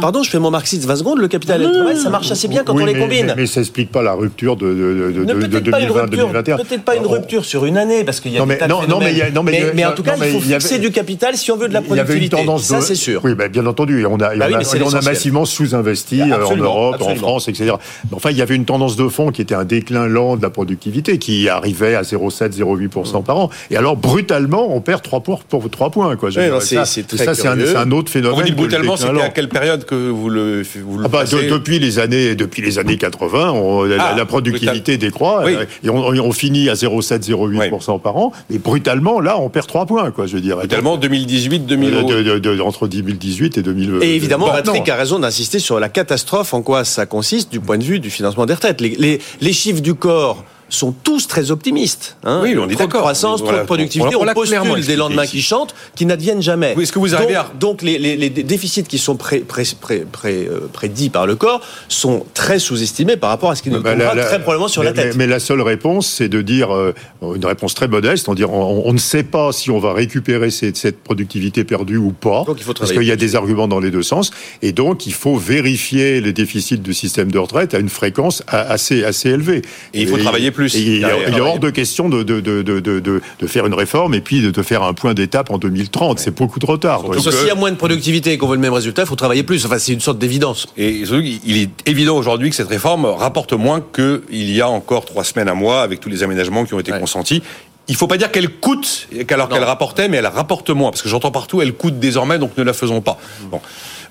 pardon, 0.00 0.22
je 0.22 0.30
fais 0.30 0.38
mon 0.38 0.50
marxiste 0.50 0.84
20 0.84 0.96
secondes, 0.96 1.18
le 1.18 1.28
capital 1.28 1.60
et 1.62 1.66
le 1.66 1.72
travail, 1.72 1.96
ça 1.96 2.10
marche 2.10 2.30
assez 2.30 2.46
bien 2.46 2.62
quand 2.62 2.74
on 2.74 2.86
les 2.86 2.94
combine. 2.94 3.26
Mais, 3.26 3.42
mais 3.42 3.46
ça 3.46 3.60
explique 3.60 3.90
pas 3.90 4.02
la 4.02 4.12
rupture 4.12 4.43
de, 4.44 4.66
de, 4.66 5.12
de, 5.12 5.46
de 5.46 5.70
2020-2021. 5.70 6.56
Peut-être 6.56 6.84
pas 6.84 6.96
une 6.96 7.06
rupture 7.06 7.44
sur 7.44 7.64
une 7.64 7.76
année, 7.76 8.04
parce 8.04 8.20
qu'il 8.20 8.32
y 8.32 8.36
a 8.36 8.40
non, 8.40 8.46
mais, 8.46 8.58
non, 8.68 8.82
non, 8.86 8.98
mais, 9.00 9.30
non, 9.32 9.42
mais, 9.42 9.72
mais, 9.74 9.84
en 9.84 9.92
tout 9.92 10.02
cas, 10.02 10.14
il 10.16 10.32
faut 10.32 10.40
fixer 10.40 10.78
du 10.78 10.90
capital 10.90 11.36
si 11.36 11.50
on 11.50 11.56
veut 11.56 11.68
de 11.68 11.74
la 11.74 11.80
productivité. 11.80 12.14
Il 12.14 12.22
y 12.22 12.34
avait 12.34 12.42
une 12.42 12.46
tendance 12.46 12.64
ça, 12.64 12.80
c'est 12.80 12.94
sûr. 12.94 13.20
Oui, 13.24 13.34
ben, 13.34 13.48
bien 13.48 13.66
entendu. 13.66 14.04
On 14.06 14.14
a, 14.16 14.34
bah 14.36 14.46
on, 14.50 14.54
a, 14.54 14.84
on 14.84 14.94
a 14.94 15.00
massivement 15.00 15.44
sous-investi 15.44 16.20
euh, 16.20 16.44
en 16.44 16.56
Europe, 16.56 17.00
en 17.00 17.14
France, 17.14 17.48
etc. 17.48 17.74
Enfin, 18.12 18.30
il 18.30 18.36
y 18.36 18.42
avait 18.42 18.56
une 18.56 18.64
tendance 18.64 18.96
de 18.96 19.08
fond 19.08 19.30
qui 19.30 19.42
était 19.42 19.54
un 19.54 19.64
déclin 19.64 20.06
lent 20.06 20.36
de 20.36 20.42
la 20.42 20.50
productivité, 20.50 21.18
qui 21.18 21.48
arrivait 21.48 21.94
à 21.94 22.02
0,7-0,8% 22.02 23.24
par 23.24 23.38
an. 23.38 23.50
Et 23.70 23.76
alors, 23.76 23.96
brutalement, 23.96 24.74
on 24.74 24.80
perd 24.80 25.02
3 25.02 25.20
points. 25.20 25.38
Pour 25.48 25.68
3 25.68 25.90
points 25.90 26.16
quoi. 26.16 26.30
Ça, 26.30 26.84
c'est 26.84 27.76
un 27.76 27.90
autre 27.90 28.10
phénomène. 28.10 28.38
Vous 28.38 28.42
dites 28.44 28.56
brutalement, 28.56 28.96
c'était 28.96 29.20
à 29.20 29.30
quelle 29.30 29.48
période 29.48 29.84
que 29.84 29.94
vous 29.94 30.28
le 30.28 30.62
ah 31.04 31.08
bah, 31.08 31.24
Depuis 31.24 31.78
les 31.78 31.98
années 31.98 32.96
80, 32.98 33.86
la 33.88 34.04
ah, 34.04 34.14
productivité 34.34 34.96
décroît 34.96 35.44
et 35.50 35.90
on, 35.90 36.32
finit 36.32 36.68
à 36.68 36.74
0,7, 36.74 37.28
0,8% 37.28 38.00
par 38.00 38.16
an. 38.16 38.32
Mais 38.50 38.58
brutalement, 38.58 39.20
là, 39.20 39.38
on 39.38 39.48
perd 39.48 39.66
3 39.66 39.86
points, 39.86 40.10
quoi, 40.10 40.26
je 40.26 40.34
veux 40.34 40.40
dire. 40.40 40.56
Brutalement, 40.56 40.96
2018, 40.96 41.66
2020. 41.66 42.60
entre 42.62 42.88
2018 42.88 43.58
et 43.58 43.62
2020. 43.62 44.00
Et 44.02 44.16
évidemment, 44.16 44.48
Patrick 44.48 44.88
a 44.88 44.96
raison 44.96 45.18
d'insister 45.18 45.58
sur 45.58 45.78
la 45.78 45.88
catastrophe, 45.88 46.54
en 46.54 46.62
quoi 46.62 46.84
ça 46.84 47.06
consiste 47.06 47.52
du 47.52 47.60
point 47.60 47.78
de 47.78 47.84
vue 47.84 48.00
du 48.00 48.10
financement 48.10 48.46
des 48.46 48.54
retraites. 48.54 48.80
les 48.80 49.52
chiffres 49.52 49.80
du 49.80 49.94
corps 49.94 50.44
sont 50.68 50.92
tous 50.92 51.28
très 51.28 51.50
optimistes. 51.50 52.16
Hein. 52.24 52.40
Oui, 52.42 52.54
on 52.58 52.68
est 52.68 52.76
d'accord. 52.76 53.00
croissance, 53.00 53.42
trop 53.42 53.52
de 53.52 53.62
productivité, 53.62 54.16
on, 54.16 54.24
postule 54.32 54.84
des 54.84 54.96
lendemains 54.96 55.26
qui 55.26 55.42
chantent, 55.42 55.74
qui 55.94 56.06
n'adviennent 56.06 56.42
jamais. 56.42 56.74
est-ce 56.78 56.92
que 56.92 56.98
vous 56.98 57.14
arrivez 57.14 57.34
donc, 57.34 57.42
à... 57.42 57.52
donc 57.58 57.82
les, 57.82 58.30
déficits 58.30 58.84
qui 58.84 58.98
sont 58.98 59.16
pré, 59.16 59.44
euh, 59.84 60.60
prédits 60.72 61.10
par 61.10 61.26
le 61.26 61.36
corps 61.36 61.60
sont 61.88 62.26
très 62.34 62.58
sous-estimés 62.58 63.16
par 63.16 63.30
rapport 63.30 63.50
à 63.50 63.56
ce 63.56 63.62
qui 63.62 63.70
nous 63.70 63.80
bah, 63.80 63.92
tombera 63.92 64.16
très 64.16 64.40
probablement 64.40 64.68
sur 64.68 64.82
la 64.82 64.92
tête. 64.92 65.16
Mais, 65.16 65.26
la 65.26 65.40
seule 65.40 65.62
réponse, 65.62 66.06
c'est 66.06 66.28
de 66.28 66.42
dire 66.42 66.74
euh, 66.74 66.94
une 67.22 67.44
réponse 67.44 67.74
très 67.74 67.88
modeste, 67.88 68.28
on, 68.28 68.34
on, 68.34 68.92
ne 68.92 68.98
sait 68.98 69.22
pas 69.22 69.52
si 69.52 69.70
on 69.70 69.78
va 69.78 69.92
récupérer 69.92 70.50
cette, 70.50 70.76
cette 70.76 71.02
productivité 71.02 71.64
perdue 71.64 71.96
ou 71.96 72.12
pas, 72.12 72.44
donc 72.46 72.56
il 72.58 72.64
faut 72.64 72.74
parce 72.74 72.92
qu'il 72.92 73.02
y 73.02 73.12
a 73.12 73.16
des 73.16 73.36
arguments 73.36 73.68
dans 73.68 73.80
les 73.80 73.90
deux 73.90 74.02
sens, 74.02 74.30
et 74.62 74.72
donc 74.72 75.06
il 75.06 75.14
faut 75.14 75.36
vérifier 75.36 76.20
les 76.20 76.32
déficits 76.32 76.78
du 76.78 76.94
système 76.94 77.30
de 77.30 77.38
retraite 77.38 77.74
à 77.74 77.78
une 77.78 77.88
fréquence 77.88 78.42
assez 78.48 79.04
assez 79.04 79.30
élevée. 79.30 79.62
Et 79.92 80.02
il 80.02 80.08
faut 80.08 80.18
travailler 80.18 80.50
plus 80.50 80.63
il, 80.72 81.04
est 81.04 81.40
hors 81.40 81.58
de 81.58 81.70
question 81.70 82.08
de, 82.08 82.22
de, 82.22 82.40
de, 82.40 82.62
de, 82.62 83.46
faire 83.46 83.66
une 83.66 83.74
réforme 83.74 84.14
et 84.14 84.20
puis 84.20 84.40
de 84.40 84.62
faire 84.62 84.82
un 84.82 84.94
point 84.94 85.14
d'étape 85.14 85.50
en 85.50 85.58
2030. 85.58 86.18
C'est 86.18 86.34
beaucoup 86.34 86.58
trop 86.58 86.76
tard. 86.76 87.04
S'il 87.18 87.46
y 87.46 87.50
a 87.50 87.54
moins 87.54 87.70
de 87.70 87.76
productivité 87.76 88.32
et 88.32 88.38
qu'on 88.38 88.46
veut 88.46 88.56
le 88.56 88.60
même 88.60 88.72
résultat, 88.72 89.02
il 89.02 89.08
faut 89.08 89.16
travailler 89.16 89.42
plus. 89.42 89.64
Enfin, 89.66 89.78
c'est 89.78 89.92
une 89.92 90.00
sorte 90.00 90.18
d'évidence. 90.18 90.66
Et 90.76 91.02
il 91.44 91.56
est 91.56 91.70
évident 91.86 92.16
aujourd'hui 92.16 92.50
que 92.50 92.56
cette 92.56 92.68
réforme 92.68 93.04
rapporte 93.04 93.52
moins 93.52 93.82
qu'il 93.94 94.50
y 94.50 94.60
a 94.60 94.68
encore 94.68 95.04
trois 95.04 95.24
semaines, 95.24 95.48
à 95.48 95.54
mois, 95.54 95.82
avec 95.82 96.00
tous 96.00 96.08
les 96.08 96.22
aménagements 96.22 96.64
qui 96.64 96.74
ont 96.74 96.80
été 96.80 96.92
consentis. 96.92 97.42
Il 97.86 97.92
ne 97.92 97.98
faut 97.98 98.06
pas 98.06 98.16
dire 98.16 98.30
qu'elle 98.30 98.48
coûte, 98.48 99.08
alors 99.28 99.48
qu'elle 99.48 99.64
rapportait, 99.64 100.08
mais 100.08 100.16
elle 100.16 100.26
rapporte 100.26 100.70
moins. 100.70 100.90
Parce 100.90 101.02
que 101.02 101.08
j'entends 101.08 101.30
partout, 101.30 101.60
elle 101.60 101.74
coûte 101.74 101.98
désormais, 101.98 102.38
donc 102.38 102.56
ne 102.56 102.62
la 102.62 102.72
faisons 102.72 103.02
pas. 103.02 103.18
Bon. 103.50 103.60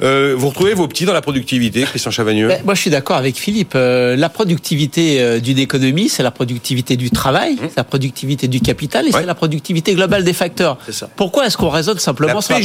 Euh, 0.02 0.36
vous 0.38 0.50
retrouvez 0.50 0.74
vos 0.74 0.88
petits 0.88 1.06
dans 1.06 1.14
la 1.14 1.22
productivité, 1.22 1.84
Christian 1.84 2.12
Chavagneux 2.12 2.48
ben, 2.48 2.62
Moi, 2.66 2.74
je 2.76 2.82
suis 2.82 2.90
d'accord 2.90 3.18
avec 3.18 3.36
Philippe. 3.36 3.74
Euh, 3.76 4.16
la 4.16 4.30
productivité 4.30 5.22
euh, 5.22 5.40
d'une 5.40 5.60
économie, 5.60 6.10
c'est 6.10 6.24
la 6.24 6.32
productivité 6.32 6.98
du 6.98 7.12
travail, 7.12 7.56
mmh. 7.56 7.60
c'est 7.70 7.78
la 7.78 7.84
productivité 7.84 8.48
du 8.48 8.60
capital 8.60 9.08
et 9.08 9.12
c'est 9.12 9.26
la 9.26 9.36
productivité 9.36 9.94
globale 9.94 10.24
des 10.24 10.34
facteurs. 10.34 10.78
Pourquoi 11.16 11.46
est-ce 11.48 11.58
qu'on 11.58 11.70
raisonne 11.70 12.00
simplement 12.00 12.42
sur 12.42 12.54
la 12.54 12.62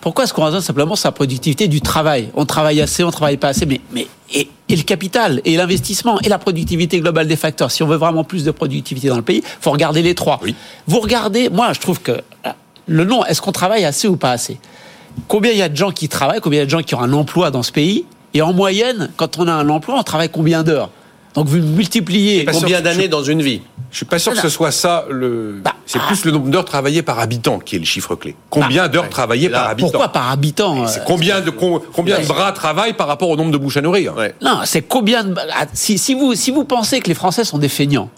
Pourquoi 0.00 0.24
est-ce 0.24 0.34
qu'on 0.34 0.44
raisonne 0.44 0.60
simplement 0.60 0.96
sur 0.96 1.08
la 1.08 1.12
productivité 1.12 1.68
du 1.68 1.80
travail? 1.80 2.30
On 2.34 2.46
travaille 2.46 2.80
assez, 2.80 3.04
on 3.04 3.10
travaille 3.10 3.36
pas 3.36 3.48
assez, 3.48 3.66
mais 3.66 3.80
mais 3.92 4.06
et, 4.32 4.48
et 4.68 4.76
le 4.76 4.82
capital 4.82 5.40
et 5.44 5.56
l'investissement 5.56 6.20
et 6.20 6.28
la 6.28 6.38
productivité 6.38 7.00
globale 7.00 7.26
des 7.26 7.36
facteurs? 7.36 7.70
Si 7.70 7.82
on 7.82 7.86
veut 7.86 7.96
vraiment 7.96 8.24
plus 8.24 8.44
de 8.44 8.50
productivité 8.50 9.08
dans 9.08 9.16
le 9.16 9.22
pays, 9.22 9.42
faut 9.60 9.70
regarder 9.70 10.02
les 10.02 10.14
trois. 10.14 10.40
Vous 10.86 11.00
regardez, 11.00 11.48
moi, 11.48 11.72
je 11.72 11.80
trouve 11.80 12.00
que 12.00 12.20
le 12.86 13.04
nom, 13.04 13.24
est-ce 13.24 13.40
qu'on 13.40 13.52
travaille 13.52 13.84
assez 13.84 14.08
ou 14.08 14.16
pas 14.16 14.32
assez? 14.32 14.58
Combien 15.28 15.52
il 15.52 15.58
y 15.58 15.62
a 15.62 15.68
de 15.68 15.76
gens 15.76 15.90
qui 15.90 16.08
travaillent, 16.08 16.40
combien 16.40 16.58
il 16.58 16.62
y 16.62 16.64
a 16.64 16.66
de 16.66 16.70
gens 16.70 16.82
qui 16.82 16.94
ont 16.94 17.00
un 17.00 17.12
emploi 17.12 17.50
dans 17.50 17.62
ce 17.62 17.72
pays, 17.72 18.04
et 18.34 18.42
en 18.42 18.52
moyenne, 18.52 19.10
quand 19.16 19.38
on 19.38 19.48
a 19.48 19.52
un 19.52 19.68
emploi, 19.68 19.96
on 19.98 20.02
travaille 20.02 20.28
combien 20.28 20.62
d'heures? 20.62 20.90
Donc 21.34 21.46
vous 21.46 21.58
multipliez 21.58 22.44
combien 22.44 22.80
d'années 22.80 23.08
dans 23.08 23.22
une 23.22 23.40
vie 23.40 23.62
Je 23.92 23.98
suis 23.98 24.06
pas 24.06 24.18
sûr 24.18 24.32
que 24.32 24.40
ce 24.40 24.48
soit 24.48 24.72
ça 24.72 25.04
le. 25.08 25.60
Bah, 25.62 25.74
c'est 25.86 26.00
plus 26.02 26.24
le 26.24 26.32
nombre 26.32 26.48
d'heures 26.48 26.64
travaillées 26.64 27.02
par 27.02 27.20
habitant 27.20 27.58
qui 27.58 27.76
est 27.76 27.78
le 27.78 27.84
chiffre 27.84 28.16
clé. 28.16 28.34
Combien 28.48 28.82
bah, 28.82 28.88
d'heures 28.88 29.08
travaillées 29.08 29.48
par 29.48 29.68
habitant? 29.68 29.90
Pourquoi 29.90 30.08
par 30.08 30.30
habitant 30.30 30.88
C'est 30.88 31.04
combien 31.04 31.40
de 31.40 31.50
combien 31.50 32.20
de 32.20 32.26
bras 32.26 32.52
travaillent 32.52 32.94
par 32.94 33.06
rapport 33.06 33.28
au 33.28 33.36
nombre 33.36 33.52
de 33.52 33.58
bouches 33.58 33.76
à 33.76 33.80
nourrir? 33.80 34.14
Non, 34.42 34.60
c'est 34.64 34.82
combien 34.82 35.22
de. 35.22 35.34
Ah, 35.54 35.66
si, 35.72 35.98
si, 35.98 36.14
vous 36.14 36.34
si 36.34 36.50
vous 36.50 36.64
pensez 36.64 37.00
que 37.00 37.08
les 37.08 37.14
Français 37.14 37.44
sont 37.44 37.58
des 37.58 37.68
feignants, 37.68 38.10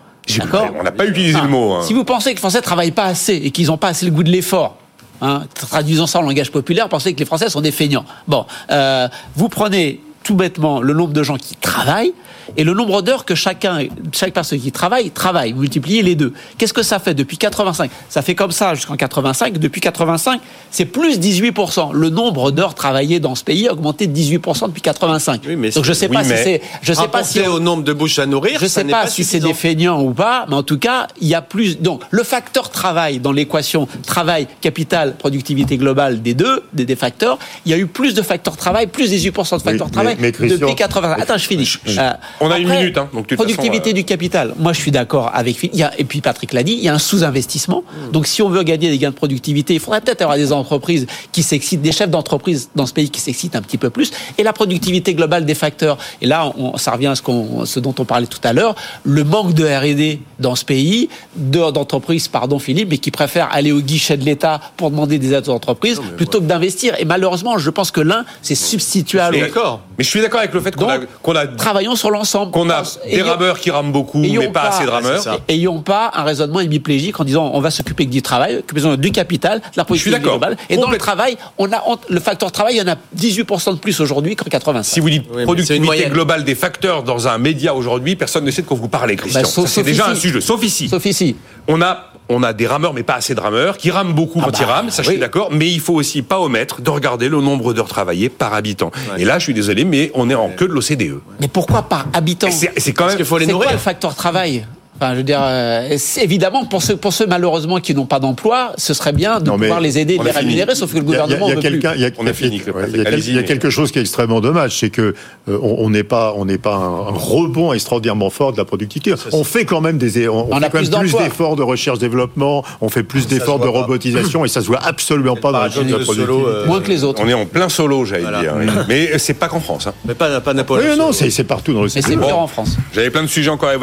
On 0.78 0.82
n'a 0.82 0.92
pas 0.92 1.04
utilisé 1.04 1.38
le 1.40 1.48
mot. 1.48 1.74
Hein. 1.74 1.82
Si 1.82 1.92
vous 1.92 2.04
pensez 2.04 2.30
que 2.30 2.36
les 2.36 2.40
Français 2.40 2.62
travaillent 2.62 2.92
pas 2.92 3.04
assez 3.04 3.34
et 3.34 3.50
qu'ils 3.50 3.66
n'ont 3.66 3.78
pas 3.78 3.88
assez 3.88 4.06
le 4.06 4.12
goût 4.12 4.22
de 4.22 4.30
l'effort, 4.30 4.76
Hein, 5.24 5.44
traduisons 5.54 6.08
ça 6.08 6.18
en 6.18 6.22
langage 6.22 6.50
populaire, 6.50 6.88
pensez 6.88 7.14
que 7.14 7.20
les 7.20 7.24
Français 7.24 7.48
sont 7.48 7.60
des 7.60 7.70
feignants. 7.70 8.04
Bon, 8.26 8.44
euh, 8.72 9.08
vous 9.36 9.48
prenez 9.48 10.00
tout 10.24 10.34
bêtement 10.34 10.80
le 10.80 10.94
nombre 10.94 11.12
de 11.12 11.22
gens 11.22 11.36
qui 11.36 11.54
travaillent 11.54 12.12
et 12.56 12.64
le 12.64 12.74
nombre 12.74 13.02
d'heures 13.02 13.24
que 13.24 13.34
chacun, 13.34 13.86
chaque 14.12 14.32
personne 14.32 14.60
qui 14.60 14.72
travaille, 14.72 15.10
travaille. 15.10 15.52
Vous 15.52 15.60
multipliez 15.60 16.02
les 16.02 16.14
deux. 16.14 16.32
Qu'est-ce 16.58 16.72
que 16.72 16.82
ça 16.82 16.98
fait 16.98 17.14
depuis 17.14 17.38
85 17.38 17.90
Ça 18.08 18.22
fait 18.22 18.34
comme 18.34 18.52
ça 18.52 18.74
jusqu'en 18.74 18.96
85. 18.96 19.58
Depuis 19.58 19.80
85, 19.80 20.40
c'est 20.70 20.84
plus 20.84 21.18
18%. 21.18 21.92
Le 21.92 22.10
nombre 22.10 22.50
d'heures 22.50 22.74
travaillées 22.74 23.20
dans 23.20 23.34
ce 23.34 23.44
pays 23.44 23.68
a 23.68 23.72
augmenté 23.72 24.06
de 24.06 24.16
18% 24.16 24.68
depuis 24.68 24.82
85. 24.82 25.42
Oui, 25.46 25.56
mais 25.56 25.70
Donc 25.70 25.84
je 25.84 25.92
sais 25.92 26.08
pas 26.08 26.24
si 26.24 26.30
c'est, 26.30 26.62
je 26.82 26.92
sais 26.92 27.08
pas 27.08 27.24
si 27.24 27.40
au 27.40 27.60
nombre 27.60 27.82
de 27.82 27.92
bouches 27.92 28.18
à 28.18 28.26
nourrir, 28.26 28.58
je 28.60 28.66
sais 28.66 28.84
pas, 28.84 29.06
si 29.06 29.24
c'est 29.24 29.40
des 29.40 29.54
feignants 29.54 30.02
ou 30.02 30.12
pas, 30.12 30.46
mais 30.48 30.54
en 30.54 30.62
tout 30.62 30.78
cas, 30.78 31.08
il 31.20 31.28
y 31.28 31.34
a 31.34 31.42
plus. 31.42 31.80
Donc 31.80 32.02
le 32.10 32.22
facteur 32.22 32.70
travail 32.70 33.18
dans 33.18 33.32
l'équation 33.32 33.88
travail, 34.06 34.46
capital, 34.60 35.14
productivité 35.16 35.76
globale 35.76 36.22
des 36.22 36.34
deux, 36.34 36.64
des, 36.72 36.84
des 36.84 36.96
facteurs, 36.96 37.38
il 37.64 37.72
y 37.72 37.74
a 37.74 37.78
eu 37.78 37.86
plus 37.86 38.14
de 38.14 38.22
facteurs 38.22 38.56
travail, 38.56 38.86
plus 38.86 39.10
18% 39.12 39.58
de 39.58 39.62
facteurs 39.62 39.90
travail 39.90 40.16
depuis 40.16 40.74
85. 40.74 41.20
Attends, 41.20 41.38
je 41.38 41.46
finis. 41.46 41.72
Euh, 41.98 42.10
on 42.42 42.50
a 42.50 42.58
une 42.58 42.68
minute, 42.68 42.98
hein, 42.98 43.08
donc 43.12 43.34
productivité 43.34 43.90
euh, 43.90 43.94
du 43.94 44.04
capital. 44.04 44.54
Moi, 44.58 44.72
je 44.72 44.80
suis 44.80 44.90
d'accord 44.90 45.30
avec 45.34 45.56
Philippe. 45.56 45.84
et 45.98 46.04
puis 46.04 46.20
Patrick 46.20 46.52
l'a 46.52 46.62
dit, 46.62 46.72
il 46.72 46.82
y 46.82 46.88
a 46.88 46.94
un 46.94 46.98
sous-investissement. 46.98 47.84
Hmm. 47.86 48.12
Donc, 48.12 48.26
si 48.26 48.42
on 48.42 48.48
veut 48.48 48.62
gagner 48.62 48.90
des 48.90 48.98
gains 48.98 49.10
de 49.10 49.14
productivité, 49.14 49.74
il 49.74 49.80
faudrait 49.80 50.00
peut-être 50.00 50.22
avoir 50.22 50.36
des 50.36 50.52
entreprises 50.52 51.06
qui 51.32 51.42
s'excitent, 51.42 51.82
des 51.82 51.92
chefs 51.92 52.10
d'entreprise 52.10 52.70
dans 52.74 52.86
ce 52.86 52.92
pays 52.92 53.10
qui 53.10 53.20
s'excitent 53.20 53.56
un 53.56 53.62
petit 53.62 53.78
peu 53.78 53.90
plus. 53.90 54.10
Et 54.38 54.42
la 54.42 54.52
productivité 54.52 55.14
globale 55.14 55.44
des 55.44 55.54
facteurs. 55.54 55.98
Et 56.20 56.26
là, 56.26 56.52
on, 56.58 56.76
ça 56.76 56.92
revient 56.92 57.08
à 57.08 57.14
ce, 57.14 57.22
ce 57.64 57.80
dont 57.80 57.94
on 57.98 58.04
parlait 58.04 58.26
tout 58.26 58.40
à 58.44 58.52
l'heure, 58.52 58.74
le 59.04 59.24
manque 59.24 59.54
de 59.54 59.64
R&D 59.64 60.20
dans 60.38 60.54
ce 60.54 60.64
pays, 60.64 61.08
d'entreprises, 61.36 62.28
pardon 62.28 62.58
Philippe, 62.58 62.88
mais 62.90 62.98
qui 62.98 63.10
préfèrent 63.10 63.48
aller 63.52 63.72
au 63.72 63.80
guichet 63.80 64.16
de 64.16 64.24
l'État 64.24 64.60
pour 64.76 64.90
demander 64.90 65.18
des 65.18 65.32
aides 65.32 65.48
aux 65.48 65.52
entreprises 65.52 66.00
plutôt 66.16 66.40
que 66.40 66.46
d'investir. 66.46 66.94
Et 66.98 67.04
malheureusement, 67.04 67.58
je 67.58 67.70
pense 67.70 67.90
que 67.90 68.00
l'un, 68.00 68.24
c'est 68.42 68.54
substituable. 68.54 69.38
D'accord. 69.38 69.80
Mais 69.98 70.04
je 70.04 70.08
suis 70.10 70.20
d'accord 70.20 70.40
avec 70.40 70.54
le 70.54 70.60
fait 70.60 70.74
qu'on 70.74 71.34
a, 71.36 71.46
travaillons 71.46 71.96
sur 71.96 72.10
l'ensemble. 72.10 72.21
Qu'on 72.52 72.70
a 72.70 72.82
des 73.10 73.22
rameurs 73.22 73.58
qui 73.58 73.70
rament 73.70 73.92
beaucoup, 73.92 74.18
mais 74.18 74.48
pas, 74.48 74.68
assez 74.68 74.84
de 74.84 74.90
rameurs. 74.90 75.40
Ayons 75.48 75.80
pas 75.80 76.10
un 76.14 76.24
raisonnement 76.24 76.60
hémiplégique 76.60 77.18
en 77.20 77.24
disant 77.24 77.50
on 77.54 77.60
va 77.60 77.70
s'occuper 77.70 78.06
que 78.06 78.10
du 78.10 78.22
travail, 78.22 78.56
occupons 78.56 78.96
du 78.96 79.12
capital, 79.12 79.58
de 79.60 79.64
la 79.76 79.84
politique 79.84 80.20
globale. 80.20 80.56
Et 80.68 80.76
dans 80.76 80.90
le 80.90 80.98
travail, 80.98 81.36
on 81.58 81.70
a 81.72 81.82
le 82.08 82.20
facteur 82.20 82.52
travail, 82.52 82.76
il 82.76 82.78
y 82.78 82.82
en 82.82 82.92
a 82.92 82.96
18% 83.16 83.74
de 83.74 83.78
plus 83.78 84.00
aujourd'hui 84.00 84.36
qu'en 84.36 84.48
85. 84.48 84.94
Si 84.94 85.00
vous 85.00 85.10
dites 85.10 85.28
productivité 85.44 86.08
globale 86.08 86.44
des 86.44 86.54
facteurs 86.54 87.02
dans 87.02 87.28
un 87.28 87.38
média 87.38 87.74
aujourd'hui, 87.74 88.16
personne 88.16 88.44
ne 88.44 88.50
sait 88.50 88.62
de 88.62 88.66
quoi 88.66 88.76
vous 88.76 88.88
parlez, 88.88 89.16
Christian. 89.16 89.42
Bah, 89.42 89.66
c'est 89.66 89.82
déjà 89.82 90.08
un 90.08 90.14
sujet. 90.14 90.40
Sauf 90.40 90.62
ici. 90.64 90.88
Sauf 90.88 91.04
ici. 91.06 91.36
On 91.68 91.80
a 91.80 92.11
on 92.32 92.42
a 92.42 92.52
des 92.52 92.66
rameurs, 92.66 92.94
mais 92.94 93.02
pas 93.02 93.14
assez 93.14 93.34
de 93.34 93.40
rameurs, 93.40 93.76
qui 93.76 93.90
rament 93.90 94.12
beaucoup 94.12 94.40
ah 94.42 94.46
quand 94.46 94.58
ils 94.58 94.66
bah, 94.66 94.74
rament, 94.74 94.90
ça 94.90 95.02
je 95.02 95.10
suis 95.10 95.18
d'accord, 95.18 95.50
mais 95.52 95.70
il 95.70 95.80
faut 95.80 95.94
aussi 95.94 96.22
pas 96.22 96.40
omettre 96.40 96.80
de 96.80 96.90
regarder 96.90 97.28
le 97.28 97.40
nombre 97.40 97.72
d'heures 97.74 97.88
travaillées 97.88 98.28
par 98.28 98.54
habitant. 98.54 98.90
Et 99.18 99.24
là, 99.24 99.38
je 99.38 99.44
suis 99.44 99.54
désolé, 99.54 99.84
mais 99.84 100.10
on 100.14 100.30
est 100.30 100.34
en 100.34 100.50
queue 100.50 100.68
de 100.68 100.72
l'OCDE. 100.72 101.20
Mais 101.40 101.48
pourquoi 101.48 101.82
par 101.82 102.06
habitant 102.12 102.48
C'est 102.50 102.92
quand 102.92 103.04
même... 103.04 103.08
Parce 103.12 103.16
qu'il 103.16 103.24
faut 103.24 103.38
les 103.38 103.46
nourrir. 103.46 103.72
le 103.72 103.78
facteur 103.78 104.14
travail? 104.14 104.66
Enfin, 105.02 105.14
je 105.14 105.18
veux 105.18 105.24
dire, 105.24 105.40
euh, 105.42 105.96
évidemment, 106.20 106.64
pour 106.64 106.80
ceux, 106.80 106.94
pour 106.94 107.12
ceux 107.12 107.26
malheureusement 107.26 107.80
qui 107.80 107.92
n'ont 107.92 108.06
pas 108.06 108.20
d'emploi, 108.20 108.72
ce 108.76 108.94
serait 108.94 109.12
bien 109.12 109.40
de 109.40 109.50
pouvoir 109.50 109.80
les 109.80 109.98
aider, 109.98 110.16
de 110.16 110.22
les 110.22 110.30
rémunérer, 110.30 110.76
sauf 110.76 110.92
que 110.92 110.98
le 110.98 111.02
gouvernement 111.02 111.48
il 111.48 111.56
y 111.56 111.58
a, 111.58 111.60
quelqu'un, 111.60 111.92
il 111.96 112.02
y 112.02 112.04
a, 112.04 112.10
on 112.18 112.26
a 112.28 112.32
fini. 112.32 112.62
Il 112.94 113.34
y 113.34 113.38
a, 113.38 113.42
quelque 113.42 113.68
chose 113.68 113.90
qui 113.90 113.98
est 113.98 114.02
extrêmement 114.02 114.40
dommage, 114.40 114.78
c'est 114.78 114.90
que 114.90 115.14
euh, 115.48 115.58
on 115.60 115.90
n'est 115.90 116.04
pas, 116.04 116.34
on 116.36 116.44
n'est 116.44 116.56
pas 116.56 116.76
un, 116.76 117.10
rebond 117.10 117.72
extraordinairement 117.72 118.30
fort 118.30 118.52
de 118.52 118.58
la 118.58 118.64
productivité. 118.64 119.12
On 119.32 119.42
fait 119.42 119.64
quand 119.64 119.80
même 119.80 119.98
des, 119.98 120.28
on, 120.28 120.44
fait 120.44 120.70
quand 120.70 120.80
même 120.80 121.00
plus 121.00 121.10
d'efforts 121.10 121.56
de 121.56 121.64
recherche-développement, 121.64 122.62
on 122.80 122.88
fait 122.88 123.02
plus 123.02 123.26
d'efforts 123.26 123.58
de 123.58 123.66
robotisation, 123.66 124.44
et 124.44 124.48
ça 124.48 124.60
se 124.60 124.68
voit 124.68 124.84
absolument 124.84 125.34
pas 125.34 125.50
dans 125.50 125.62
la 125.62 125.68
productivité. 125.68 126.22
Euh, 126.22 126.66
Moins 126.66 126.80
que 126.80 126.90
les 126.90 127.02
autres. 127.02 127.20
On 127.24 127.28
est 127.28 127.34
en 127.34 127.46
plein 127.46 127.68
solo, 127.68 128.04
j'allais 128.04 128.22
dire. 128.22 128.54
Mais 128.88 129.18
c'est 129.18 129.34
pas 129.34 129.48
qu'en 129.48 129.58
France. 129.58 129.88
Hein. 129.88 129.94
Mais 130.04 130.14
pas, 130.14 130.40
pas 130.40 130.54
Napoléon. 130.54 130.96
Non, 130.96 131.10
c'est 131.10 131.42
partout 131.42 131.74
dans 131.74 131.82
le. 131.82 131.88
Mais 131.92 132.02
c'est 132.02 132.16
pire 132.16 132.38
en 132.38 132.46
France. 132.46 132.76
J'avais 132.94 133.10
plein 133.10 133.22
de 133.22 133.26
sujets 133.26 133.50
encore 133.50 133.70
à 133.70 133.74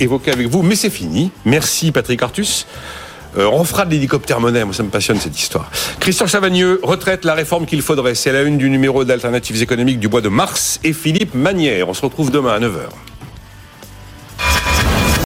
évoquer 0.00 0.30
avec 0.30 0.46
vous, 0.46 0.51
mais 0.60 0.76
c'est 0.76 0.90
fini. 0.90 1.30
Merci 1.46 1.92
Patrick 1.92 2.22
Artus. 2.22 2.66
Euh, 3.38 3.48
on 3.50 3.64
fera 3.64 3.86
de 3.86 3.90
l'hélicoptère 3.92 4.40
monnaie, 4.40 4.64
moi 4.64 4.74
ça 4.74 4.82
me 4.82 4.90
passionne 4.90 5.18
cette 5.18 5.38
histoire. 5.38 5.70
Christian 6.00 6.26
Chavagneux, 6.26 6.80
retraite, 6.82 7.24
la 7.24 7.34
réforme 7.34 7.64
qu'il 7.64 7.80
faudrait. 7.80 8.14
C'est 8.14 8.32
la 8.32 8.42
une 8.42 8.58
du 8.58 8.68
numéro 8.68 9.04
d'Alternatives 9.04 9.62
économiques 9.62 10.00
du 10.00 10.08
bois 10.08 10.20
de 10.20 10.28
mars 10.28 10.80
et 10.84 10.92
Philippe 10.92 11.34
Manière. 11.34 11.88
On 11.88 11.94
se 11.94 12.02
retrouve 12.02 12.30
demain 12.30 12.52
à 12.52 12.60
9h. 12.60 13.11